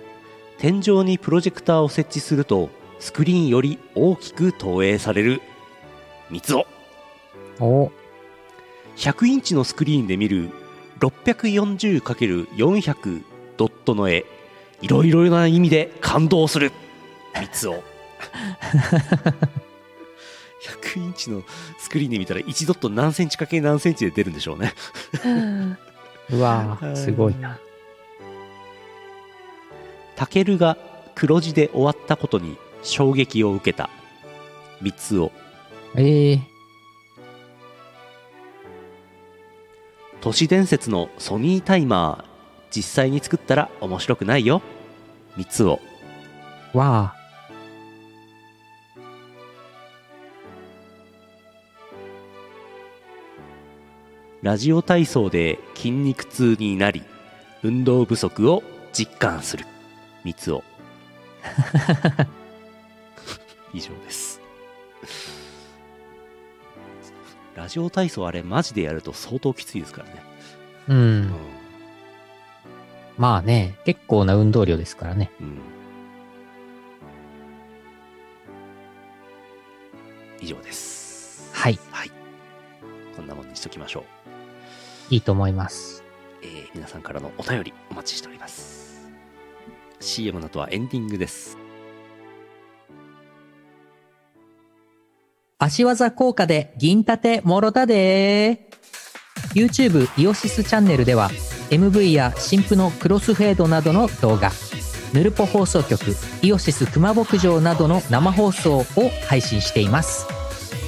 [0.60, 2.70] 天井にプロジェクターを設置すると、
[3.00, 5.42] スクリーンより大きく投影される。
[6.30, 6.68] 三つを
[7.60, 7.92] お、
[8.98, 10.50] 100インチのスクリーンで見る
[11.00, 13.24] 640×400
[13.56, 14.26] ドットの絵
[14.82, 16.72] いろいろな意味で感動する。
[17.34, 17.84] 三つを。
[20.64, 21.44] 100インチの
[21.80, 24.74] スクリーンで見たら1ドット何センチかけ何センチで出るんでしょうね。
[26.30, 27.60] うわあ、 すごいな。
[30.16, 30.78] タケルが
[31.16, 33.90] 黒字で終わったことに衝撃を受けた。
[34.82, 35.32] 三つを。
[35.96, 36.57] ええ
[40.22, 44.62] 都市伝説のソニータイマー実際に作ったら面白くないよ。
[45.36, 45.80] 三つを。
[46.74, 47.18] わあ。
[54.42, 57.04] ラジオ体操で筋肉痛になり
[57.64, 58.64] 運動不足を
[58.94, 59.66] 実感する。
[60.24, 60.64] 三つを。
[63.74, 64.40] 以上です
[67.58, 70.24] ラジオ体操あれマジでやると相当きついですからね
[70.90, 70.94] う。
[70.94, 71.32] うんん。
[73.18, 75.32] まあね、結構な運動量ですからね。
[75.42, 75.58] うん。
[80.40, 81.50] 以上です。
[81.52, 81.80] はい。
[81.90, 82.12] はい。
[83.16, 84.02] こんなもんにしときましょ
[85.10, 85.14] う。
[85.16, 86.04] いいと思います。
[86.44, 89.10] えー皆さんからのお便りお待ちしております。
[90.00, 91.58] CM の後はエンディングです。
[95.60, 98.70] 足技効果で銀盾もろたで。
[99.56, 101.30] YouTube イオシスチャンネルでは
[101.70, 104.52] MV や新譜のクロスフェードなどの動画
[105.14, 106.02] ヌルポ放送局
[106.42, 108.86] イオシス熊牧場などの生放送を
[109.28, 110.28] 配信しています。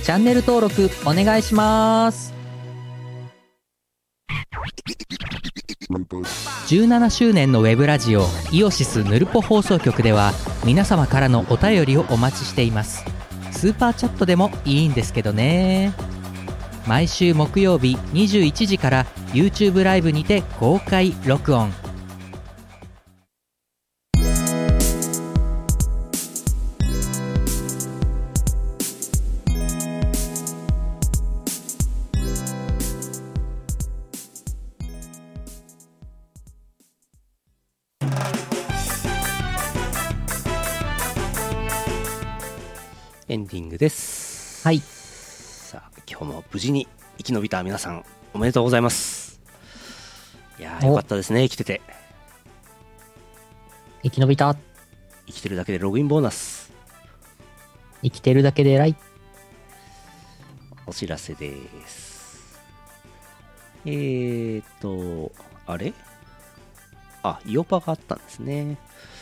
[0.03, 2.33] チャンネル登録お願いします。
[6.67, 13.18] 17周年のウェブラジオイオシスヌルポ放送局では皆様からのお便りをお待ちしています。
[13.59, 15.91] スーパーチャットでもいいんですけどね。
[16.87, 21.73] 毎週木曜日21時から YouTube ライブにて公開録音。
[43.49, 44.63] ディングです。
[44.63, 46.87] はいさあ、今日も無事に
[47.17, 49.41] 生き延びた皆さん、おめでとうございます。
[50.59, 51.81] いやよかったですね、生きてて。
[54.03, 54.55] 生き延びた
[55.25, 56.71] 生きてるだけでログインボーナス。
[58.03, 58.95] 生きてるだけで偉い
[60.85, 61.55] お知らせで
[61.87, 62.59] す。
[63.85, 65.31] えーと、
[65.65, 65.93] あれ？
[67.23, 68.77] あ、イオパがあったんですね。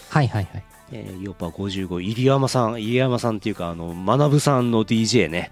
[0.10, 5.52] はいはいはいえー、イオパ55、入山さん、入山さんっていうか、あの、学さんの DJ ね、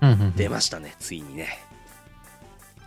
[0.00, 1.58] うんうん出ましたね、ついにね。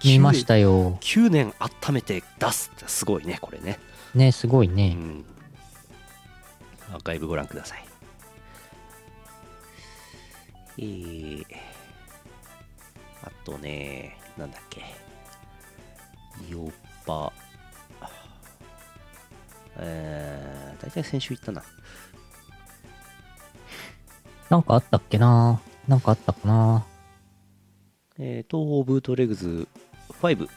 [0.04, 3.80] 見ましたよ9年温めて出すってすごいね、これね。
[4.14, 5.26] ねすごいうねん。
[6.94, 7.86] アーカイブご覧ください。
[10.80, 11.46] えー、
[13.24, 14.82] あとね、なんだっけ。
[16.50, 16.72] イオ
[17.06, 17.34] パ。
[19.80, 21.64] えー、大体先週言ったな。
[24.50, 25.62] なんかあったっけな？
[25.88, 26.86] なんかあったかな？
[28.20, 29.68] えー、東方ブートレグズ
[30.22, 30.50] 5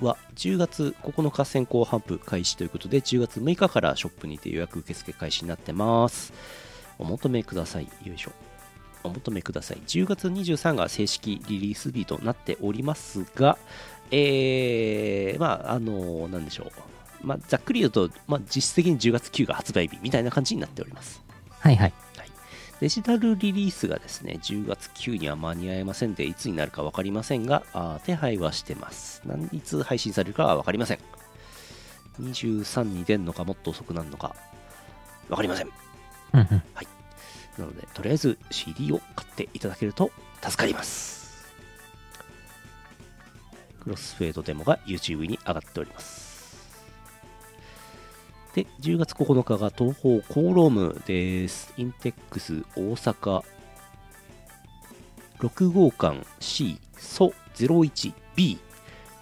[0.00, 6.32] は10月9日先行販布開始ということで10月6日からショップにて予約受付開始になってます。
[6.98, 7.88] お求めください。
[8.04, 8.32] よいしょ。
[9.04, 9.78] お求めください。
[9.86, 13.58] 10月23が正式リリース日となっておりますが
[14.12, 16.72] えー、まああのなんでしょう
[17.22, 21.22] まあざっくり言うと、まあ、実質的に10月9が発売日みたいな感じになっております
[21.60, 21.92] はいはい
[22.82, 29.22] デジタルリリースがですね、10月9には間に合いませんで、いつになるか分かりませんが、あー手配はしてます。
[29.24, 30.98] 何いつ配信されるかは分かりません。
[32.20, 34.34] 23に出るのか、もっと遅くなるのか、
[35.28, 35.68] 分かりません。
[36.32, 36.62] うんうん
[37.56, 40.10] なので、とりあえず CD を買っていただけると
[40.42, 41.46] 助かります。
[43.78, 46.31] クロスフェードデモが YouTube に上がっております。
[48.54, 51.72] で、10月9日が東方コーロームです。
[51.76, 53.42] インテックス大阪
[55.38, 58.58] 6号館 C ソ 01B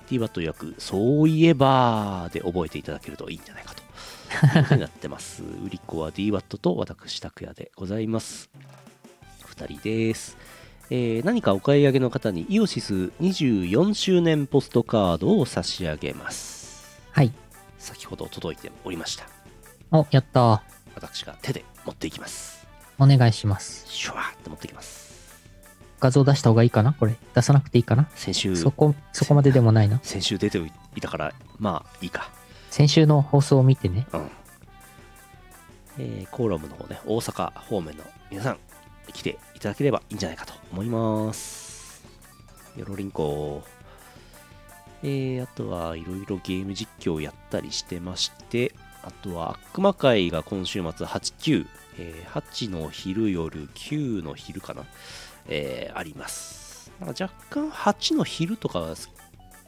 [0.08, 3.74] DWAT 役そういえばで覚えていただけるといいんじゃないか
[4.68, 5.42] となってます。
[5.64, 8.50] 売り子は DWAT と私拓也でございます。
[9.46, 10.36] 2人です。
[10.90, 17.00] えー何かお買い上げの方にイオシス24周年ポストカードを差し上げます。
[17.12, 17.32] はい
[17.80, 19.26] 先ほど届いておりました。
[19.90, 20.62] おやった
[20.94, 22.66] 私が手で持っていきます。
[22.98, 25.10] お願いしますシュワーって持ってきます。
[25.98, 26.92] 画像出した方がいいかな？
[26.92, 28.08] これ出さなくていいかな？
[28.14, 30.58] 先週、そこそこまででもないな先週出て
[30.94, 32.30] いたから、まあいいか。
[32.70, 34.30] 先週の放送を見てねうん。
[35.98, 38.58] えーコーラムの方ね、大阪方面の皆さん、
[39.12, 42.04] 来ていただければいいんじゃないかと思います。
[42.76, 43.64] よろりんこ。
[45.02, 51.06] えー、あとはいろいろゲーム実況をやったりしてまして、あとは悪魔会が今週末8、
[51.38, 51.66] 9、
[51.98, 54.84] えー8の昼夜、9の昼かな、
[55.48, 56.92] えーあります。
[57.00, 58.94] なんか若干8の昼とか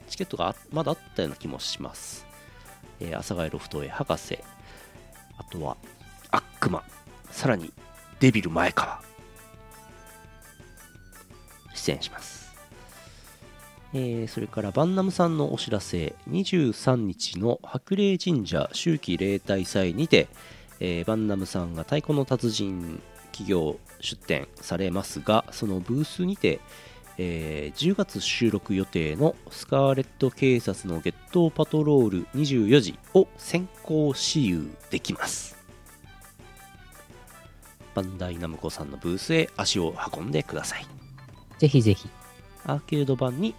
[0.07, 2.27] チケットがまだあったような気もします。
[3.01, 4.39] えー、阿佐ヶ谷ロフトへ博士、
[5.39, 5.77] あとは
[6.31, 6.85] 悪魔、
[7.31, 7.73] さらに
[8.21, 9.01] デビル前川、
[11.75, 12.42] 出演します。
[13.95, 20.29] えーそれからバンナムさんのお知らせ、23日の白麗神社秋季例大祭にて、
[20.81, 26.61] えーバンナムさんが太鼓の達人企業出展されますが、そのブースにて、
[27.19, 35.57] えー10月収録予定のスカーレット警察のゲットパトロール24時を先行私有できます。
[37.95, 40.87] バンダイナムコさんのブースへ足を運んでください。
[41.59, 42.09] ぜひぜひ。
[42.65, 43.55] アーケード版に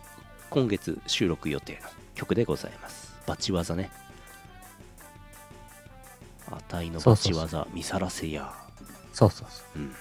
[0.54, 3.12] 今月収録予定の曲でございます。
[3.26, 3.90] バチ技ね。
[6.52, 8.54] あたいのバチ技見さらせや。
[9.14, 9.80] そうそうそう。
[9.80, 9.96] うん。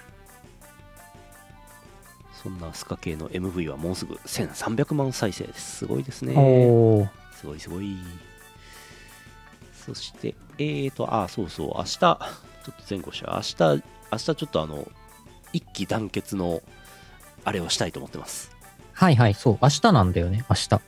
[2.42, 5.78] そんなスカ系の MV はもうすぐ1300万再生です。
[5.78, 6.34] すごいですね。
[7.40, 7.96] すごいすごい。
[9.86, 12.18] そして、えーと、あ、そうそう、明日、ちょっ
[12.64, 13.24] と前後し。
[13.26, 13.82] 明日、
[14.12, 14.86] 明日ちょっとあの、
[15.54, 16.62] 一気団結の、
[17.42, 18.54] あれをしたいと思ってます。
[18.92, 19.58] はいはい、そう。
[19.62, 20.80] 明日なんだよね、明日。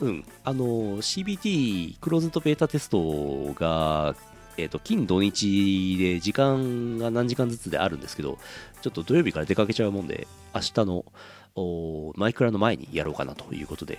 [0.00, 0.24] うん。
[0.44, 0.64] あの、
[1.02, 4.14] CBT、クローズドベータテストが、
[4.56, 8.38] えーと、金土日で時間が何時間ずつであるんですけど、
[8.82, 11.04] ちょっと土曜日から出かけちゃうもんで、明日の、
[11.56, 13.98] おマイクラの前にやろうかなということで、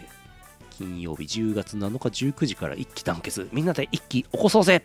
[0.72, 4.84] 金曜日10月7日19時から一気団結、みんなで一気起こそうぜ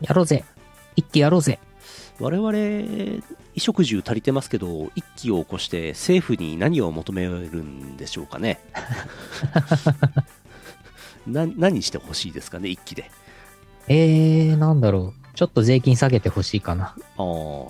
[0.00, 0.44] やろうぜ。
[0.96, 1.58] 一気やろうぜ。
[2.20, 3.22] 我々、衣
[3.56, 8.60] 食住足りてますけど、一気を起こして政府に何を求めるんでしょうかね。
[11.26, 13.10] な何してほしいですかね、一気で。
[13.88, 15.22] えー、なんだろう。
[15.34, 16.84] ちょっと税金下げてほしいかな。
[16.84, 16.96] ああ、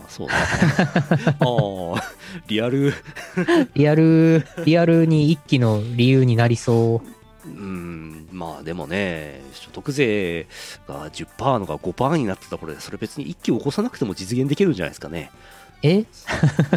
[0.09, 0.35] そうだ。
[1.39, 1.47] あ
[1.97, 2.03] あ、
[2.49, 2.93] リアル。
[3.75, 7.03] リアル、リアルに一気の理由になりそ
[7.45, 7.49] う。
[7.49, 10.47] うん、まあでもね、所得税
[10.89, 15.31] が10%のが5%になってた頃で、それ別に一気を起こさなくても実現できるんじゃないですかね。
[15.83, 16.05] え？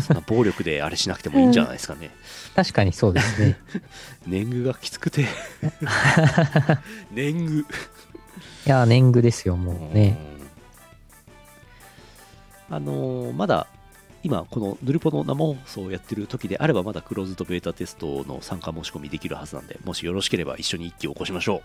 [0.02, 2.12] そんな暴力であれしなくてもいいんじゃないですかね。
[2.56, 3.58] 確かにそうですね。
[4.28, 5.26] 年貢がきつくて。
[7.12, 7.62] 年貢。
[7.62, 10.18] いや、年貢ですよ、もうね。
[10.30, 10.36] うん
[12.68, 13.68] あのーまだ
[14.26, 21.62] 今このヌルポの生放送をやってる時であればまだクローズドベータテストの参加申し込みできるはずなんでもしよろしければ一緒に一気を起こしましょ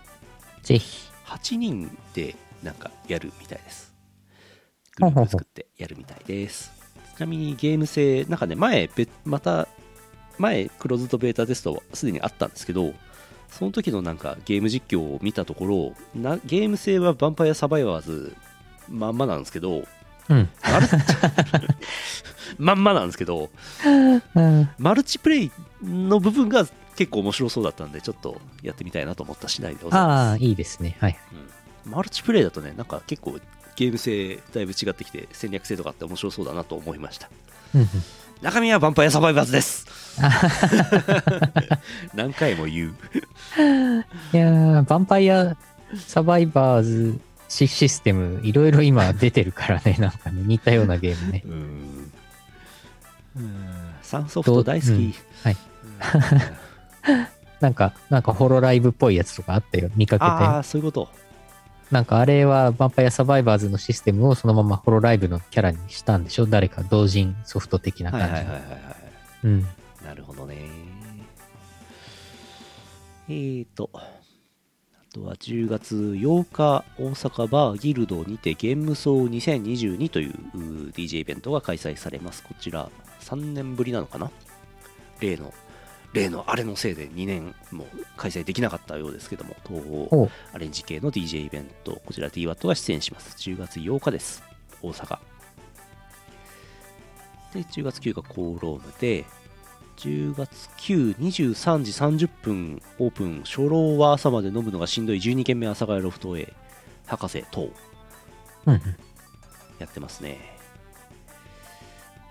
[0.61, 0.65] う。
[0.67, 1.09] ぜひ。
[1.25, 3.91] 8人でなんかやるみたいです。
[4.97, 6.71] グループ作ってやるみたいです。
[7.17, 9.67] ちなみにゲーム性なんかね前べまた
[10.37, 12.93] 前クローズドベータテストはすでにあったんですけど
[13.49, 18.35] その時のなんかゲーム実況を見たところなゲーム性はヴァンパイアサバイバーズ
[18.87, 19.83] まんまなんですけど
[20.29, 20.49] うん。
[22.57, 23.49] まんまなんですけど
[24.35, 24.69] うん。
[24.77, 25.51] マルチプレイ
[25.83, 26.65] の部分が
[26.95, 30.97] 結構面白そうだったんでちょっとやってみたいなと思った次第でございああ、ますいいですね。
[30.99, 31.17] はい。
[31.85, 31.91] うん。
[31.91, 33.39] マルチプレイだとねなんか結構
[33.75, 37.29] ゲーム性だいぶ違ってきて戦略性とかって面白そうだなと思いました。
[37.73, 37.87] うんうん。
[38.41, 39.85] 中身はヴァンパイアサバイバーズです。
[42.13, 42.95] 何回も言う。
[44.33, 45.55] いやー、ヴァンパイア
[46.07, 47.19] サバイバーズ
[47.51, 51.43] シシステム、いろいろ今出てるからね、 なんかね、似たようなゲームね。
[51.45, 52.11] うん
[54.01, 55.57] サンソフト大好き、うんはい
[57.09, 57.27] うん
[57.61, 59.89] なんか、なんかホロライブっぽいやつとかあったよ。
[59.95, 60.43] 見かけあて。
[60.59, 61.09] あそういうこと
[61.91, 66.45] なんかあれはヴァンパイアサバイバーズのシステムをそのままホロライブのキャラにしたんでしょ？
[66.47, 68.51] 誰か同人ソフト的なはい感じの。
[68.53, 68.95] はいはいはいはい
[69.43, 69.67] うん。
[70.05, 70.55] なるほどね。
[73.29, 74.07] えーと、あ
[75.11, 80.33] とは10月8日、大阪バーギルドにてゲームソー2022という
[80.91, 82.43] DJ イベントが開催されます。
[82.43, 82.89] こちら
[83.19, 84.31] 3年ぶりなのかな？
[85.19, 85.53] 例の、
[86.13, 87.85] 例のあれのせいで2年も
[88.15, 93.35] 開催できなかったようですけども、東お方うアレンジ系の DJ イベント、こちら DWAT が出演します。
[93.37, 94.43] 10月8日です。
[94.81, 95.19] 大阪。
[97.53, 99.25] で、10月9日コーロームで、
[100.01, 106.51] 10月9、23時30分オープン、初老は朝まで飲むのがしんどい12軒目阿佐ヶ谷ロフトへ、
[107.05, 107.69] 博士等、
[108.65, 108.81] うん。
[109.77, 110.57] やってますね。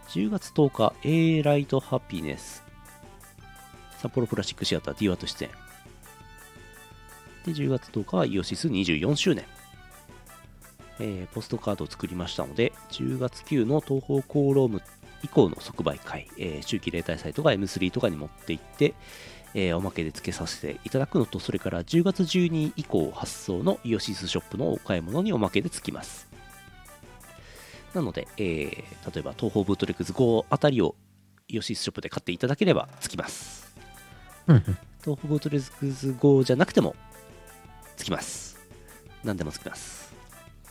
[0.08, 2.64] 10月10日、A ライトハピネス、
[3.98, 5.50] 札幌プラスチックシアター DWAT 出演。
[7.46, 9.44] で、10月10日はイオシス24周年。
[10.98, 14.82] えーポストカードを作りましたので、10月9の東方コーローム
[15.22, 18.94] 以降の即売会、えー周期例大サイトが M3 とかに持って行って、
[19.54, 26.28] えーおまけで付けさせていただくのと、それから10月12以降発送のイオシスショップのお買い物におまけで付きます。
[27.94, 30.94] なので、えー例えば東方ブートレックス5あたりを
[31.48, 33.74] イオシスショップで買っていただければ付きます。
[35.02, 36.94] 東方ブートレックス5じゃなくても
[37.96, 38.58] 付きます。
[39.24, 40.12] 何でも付きます。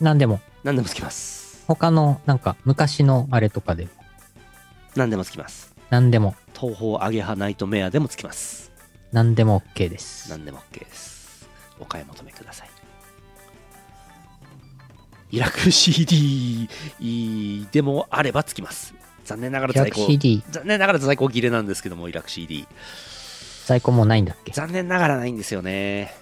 [0.00, 1.64] なんでも、何でも付きます。
[1.66, 3.88] 他の、なんか昔のあれとかで、
[4.96, 5.74] 何でも付きます。
[5.90, 8.70] なんでも、東方アゲハナイトメアでも付きます。
[9.12, 10.30] なんでも OK です。
[10.30, 11.48] 何でも OK です。
[11.78, 12.70] お買い求めください。
[15.32, 16.68] イラク CD
[17.72, 18.94] でもあれば付きます。
[19.24, 22.66] 残念ながら在庫 CD、残念ながら在庫切れなんですけどもイラク CD
[23.66, 24.50] 在庫もうないんだっけ？
[24.52, 26.12] 残念ながらないんですよね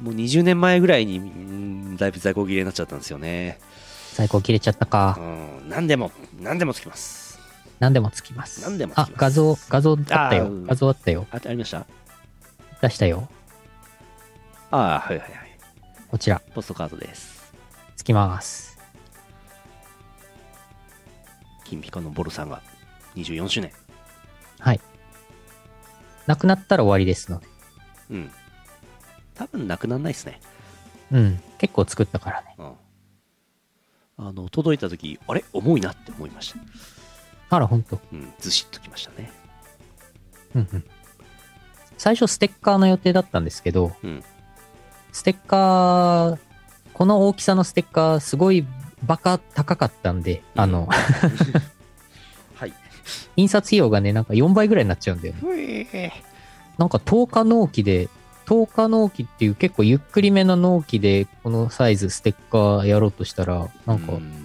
[0.00, 3.58] もう20年前ぐらいにうんだいぶ在庫切れになっちゃったんですよね
[4.14, 5.18] 在庫切れちゃったうか。
[5.20, 6.10] ん何でも
[6.40, 7.23] 何でもつきます
[7.80, 8.62] 何でもつきます。
[8.62, 10.50] 何でもあ、画像、画像あったよ。
[10.66, 11.26] 画像あったよ。
[11.30, 11.86] あありました
[12.80, 13.28] 出したよ。
[14.70, 15.58] ああはいはいはい
[16.10, 17.52] こちら、ポストカードです
[17.96, 18.78] つきます。
[21.64, 22.62] 金ピカのボルさんが
[23.16, 23.72] 24周年
[24.60, 24.80] はい。
[26.26, 27.46] なくなったら終わりですので。
[28.10, 28.30] うん
[29.34, 30.40] 多分なくならないですね
[31.10, 31.40] うん。
[31.58, 32.54] 結構作ったからね。
[32.58, 32.72] うん
[34.16, 35.44] あの届いた時あれ？
[35.52, 36.58] 重いなって思いました
[37.54, 38.00] あら、ほんと。
[38.12, 39.30] うんずしっときましたね
[40.54, 40.84] うんうん。
[41.96, 44.22] 最初ステッカーの予定だったんですけど、うん
[45.12, 46.38] ステッカー、
[46.92, 48.66] この大きさのステッカー、すごい
[49.04, 50.88] バカ高かったんで、あの、
[52.54, 52.72] はい
[53.36, 56.12] 印刷費用がね、なんか4倍ぐらいになっちゃうんだよね。
[56.76, 58.08] なんか10日納期で、
[58.46, 64.43] 10日納期っていう結構ゆっくりめの納期で、このサイズステッカーやろうとしたら、なんか、うん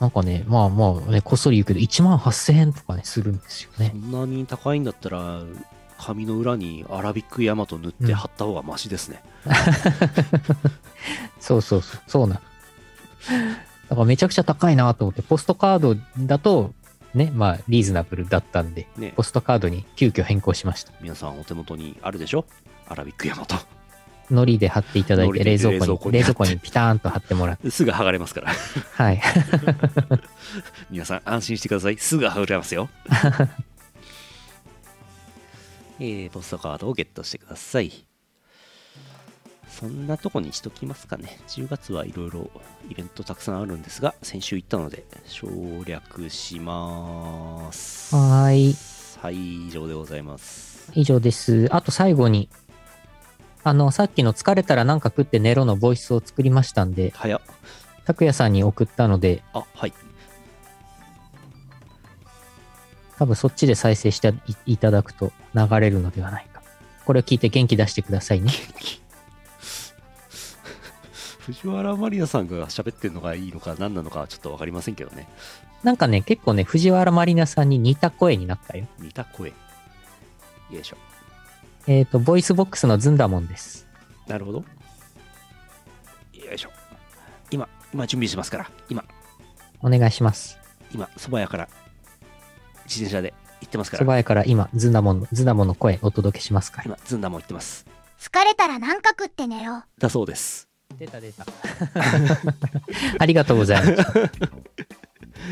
[0.00, 3.98] なんかね、まあまあね、こっそり言うけど、1万8000円とかね、するんですよねそ。
[3.98, 5.42] んなに高いんだったら
[5.98, 9.22] 紙の裏にアラビックヤマト塗って貼った方がマシですね、
[11.38, 12.40] そうそうそう、そうなの。
[13.90, 16.72] だからめちゃくちゃ高いなと思って、ポストカードだと、
[17.12, 20.92] ね、まあ、リーズナブルだったんで、ねポストカードに急遽変更しました。
[21.02, 22.46] 皆さんお手元にあるでしょ？
[22.88, 23.56] アラビックヤマト
[24.30, 28.52] ノリで貼っていただいて、冷蔵庫に、冷冷蔵庫にピターンと貼ってもらって、すぐ剥がれますから。
[28.94, 29.22] はい。
[30.90, 31.98] 皆さん安心してください。
[31.98, 32.88] すぐ剥がれますよ。
[36.00, 38.06] えー、ポストカードをゲットしてください。
[39.68, 41.38] そんなとこにしときますかね。
[41.48, 42.50] 10月はいろいろ
[42.90, 45.48] イベントたくさんあるんですが先週行ったので省
[45.86, 48.14] 略します。
[48.14, 48.76] はーい。
[49.20, 50.90] はい以上でございます。
[50.94, 51.68] 以上です。
[51.70, 52.48] あと最後に、
[53.62, 57.40] あの、さっきの疲れたらなんか食って寝ろのボイスを作りましたんで、早っ
[58.04, 59.92] 拓也さんに送ったので、あはい
[63.18, 64.32] 多分そっちで再生して
[64.66, 66.62] いいただくと流れるのではないか。
[67.04, 68.50] これを聞いて元気出してくださいね。
[71.40, 75.26] 藤原マリナさんが喋ってるのがいいのか何なのかはちょっと分かりませんけどね
[75.82, 78.86] なんかね、結構ね、藤原まりなさんに似た声になったよ。
[78.98, 79.54] 似た声よ
[80.80, 80.96] いしょ
[81.86, 83.86] えっ、と、ボイスボックスのずんだもんです。
[84.26, 84.64] なるほどよ
[86.54, 86.70] いしょ
[87.50, 89.04] 今今準備しますから今
[89.82, 90.58] お願いします。
[90.92, 91.68] 今蕎麦屋から
[92.84, 96.84] 自転車で行ってますからそば屋から今、ズンダモンの、ズンダモンの声お届けしますから。
[96.84, 97.86] 今ずんだもん行ってます
[98.18, 101.46] 疲れたらなんか食って寝ろだそうです出た出た。
[103.18, 104.12] ありがとうございます。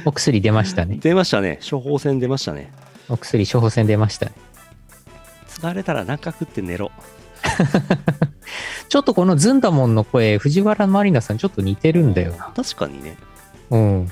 [0.04, 0.98] お薬出ましたね。
[1.00, 2.72] 出ましたね処方箋出ましたね
[3.08, 4.32] お薬処方箋出ましたね。
[5.60, 6.90] 疲れたら何か食って寝ろ
[8.88, 12.52] ちょっとこのズンダモンの声、藤原まりなさんちょっと似てるんだよな。
[12.56, 13.16] 確かにね
[13.70, 14.10] うん。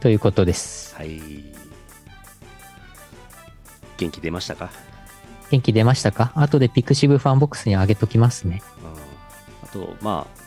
[0.00, 0.94] ということです。
[0.94, 1.20] はい
[3.98, 4.70] 元気出ましたか？
[5.50, 6.32] 元気出ましたか？
[6.34, 8.62] 後でピクシブファンボックスに上げときますね。
[8.82, 8.90] うん
[9.62, 10.39] あとまあ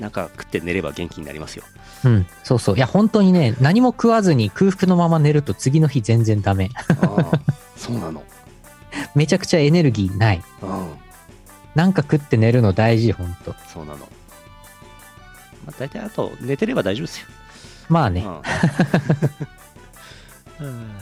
[0.00, 1.64] なんか食って寝れば元気になりますよ
[2.02, 2.76] うん、そうそう。
[2.76, 6.70] いや、本当にね、何も食わずに空腹のまま寝ると次の日全然ダメ。
[7.76, 8.24] そうなの
[9.14, 10.42] めちゃくちゃエネルギーない。
[10.62, 10.88] うん
[11.74, 13.54] なんか食って寝るの大事、ほんと。
[13.68, 13.98] そうなの。
[13.98, 14.06] ま
[15.68, 17.26] あ、大体あと寝てれば大丈夫ですよ。
[17.88, 18.26] まあね。
[20.60, 20.92] うん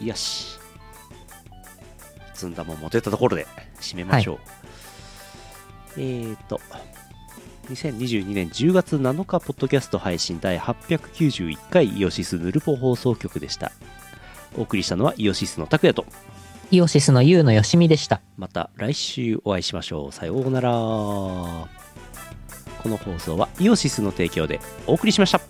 [0.06, 0.58] よし。
[2.34, 3.46] ずんだもん持てたところで
[3.80, 4.38] 締めましょう。
[5.98, 6.60] えーと、
[7.72, 13.72] 2022年10月7日、ポッドキャスト配信第891回イオシスヌルポ放送局でした。
[14.56, 16.04] お送りしたのはイオシスの拓也と、
[16.70, 18.20] イオシスのユウのよしみでした。
[18.36, 20.12] また来週お会いしましょう。
[20.12, 20.70] さようなら。
[20.70, 21.68] こ
[22.88, 25.40] の放送はイオシスの提供でお送りしました。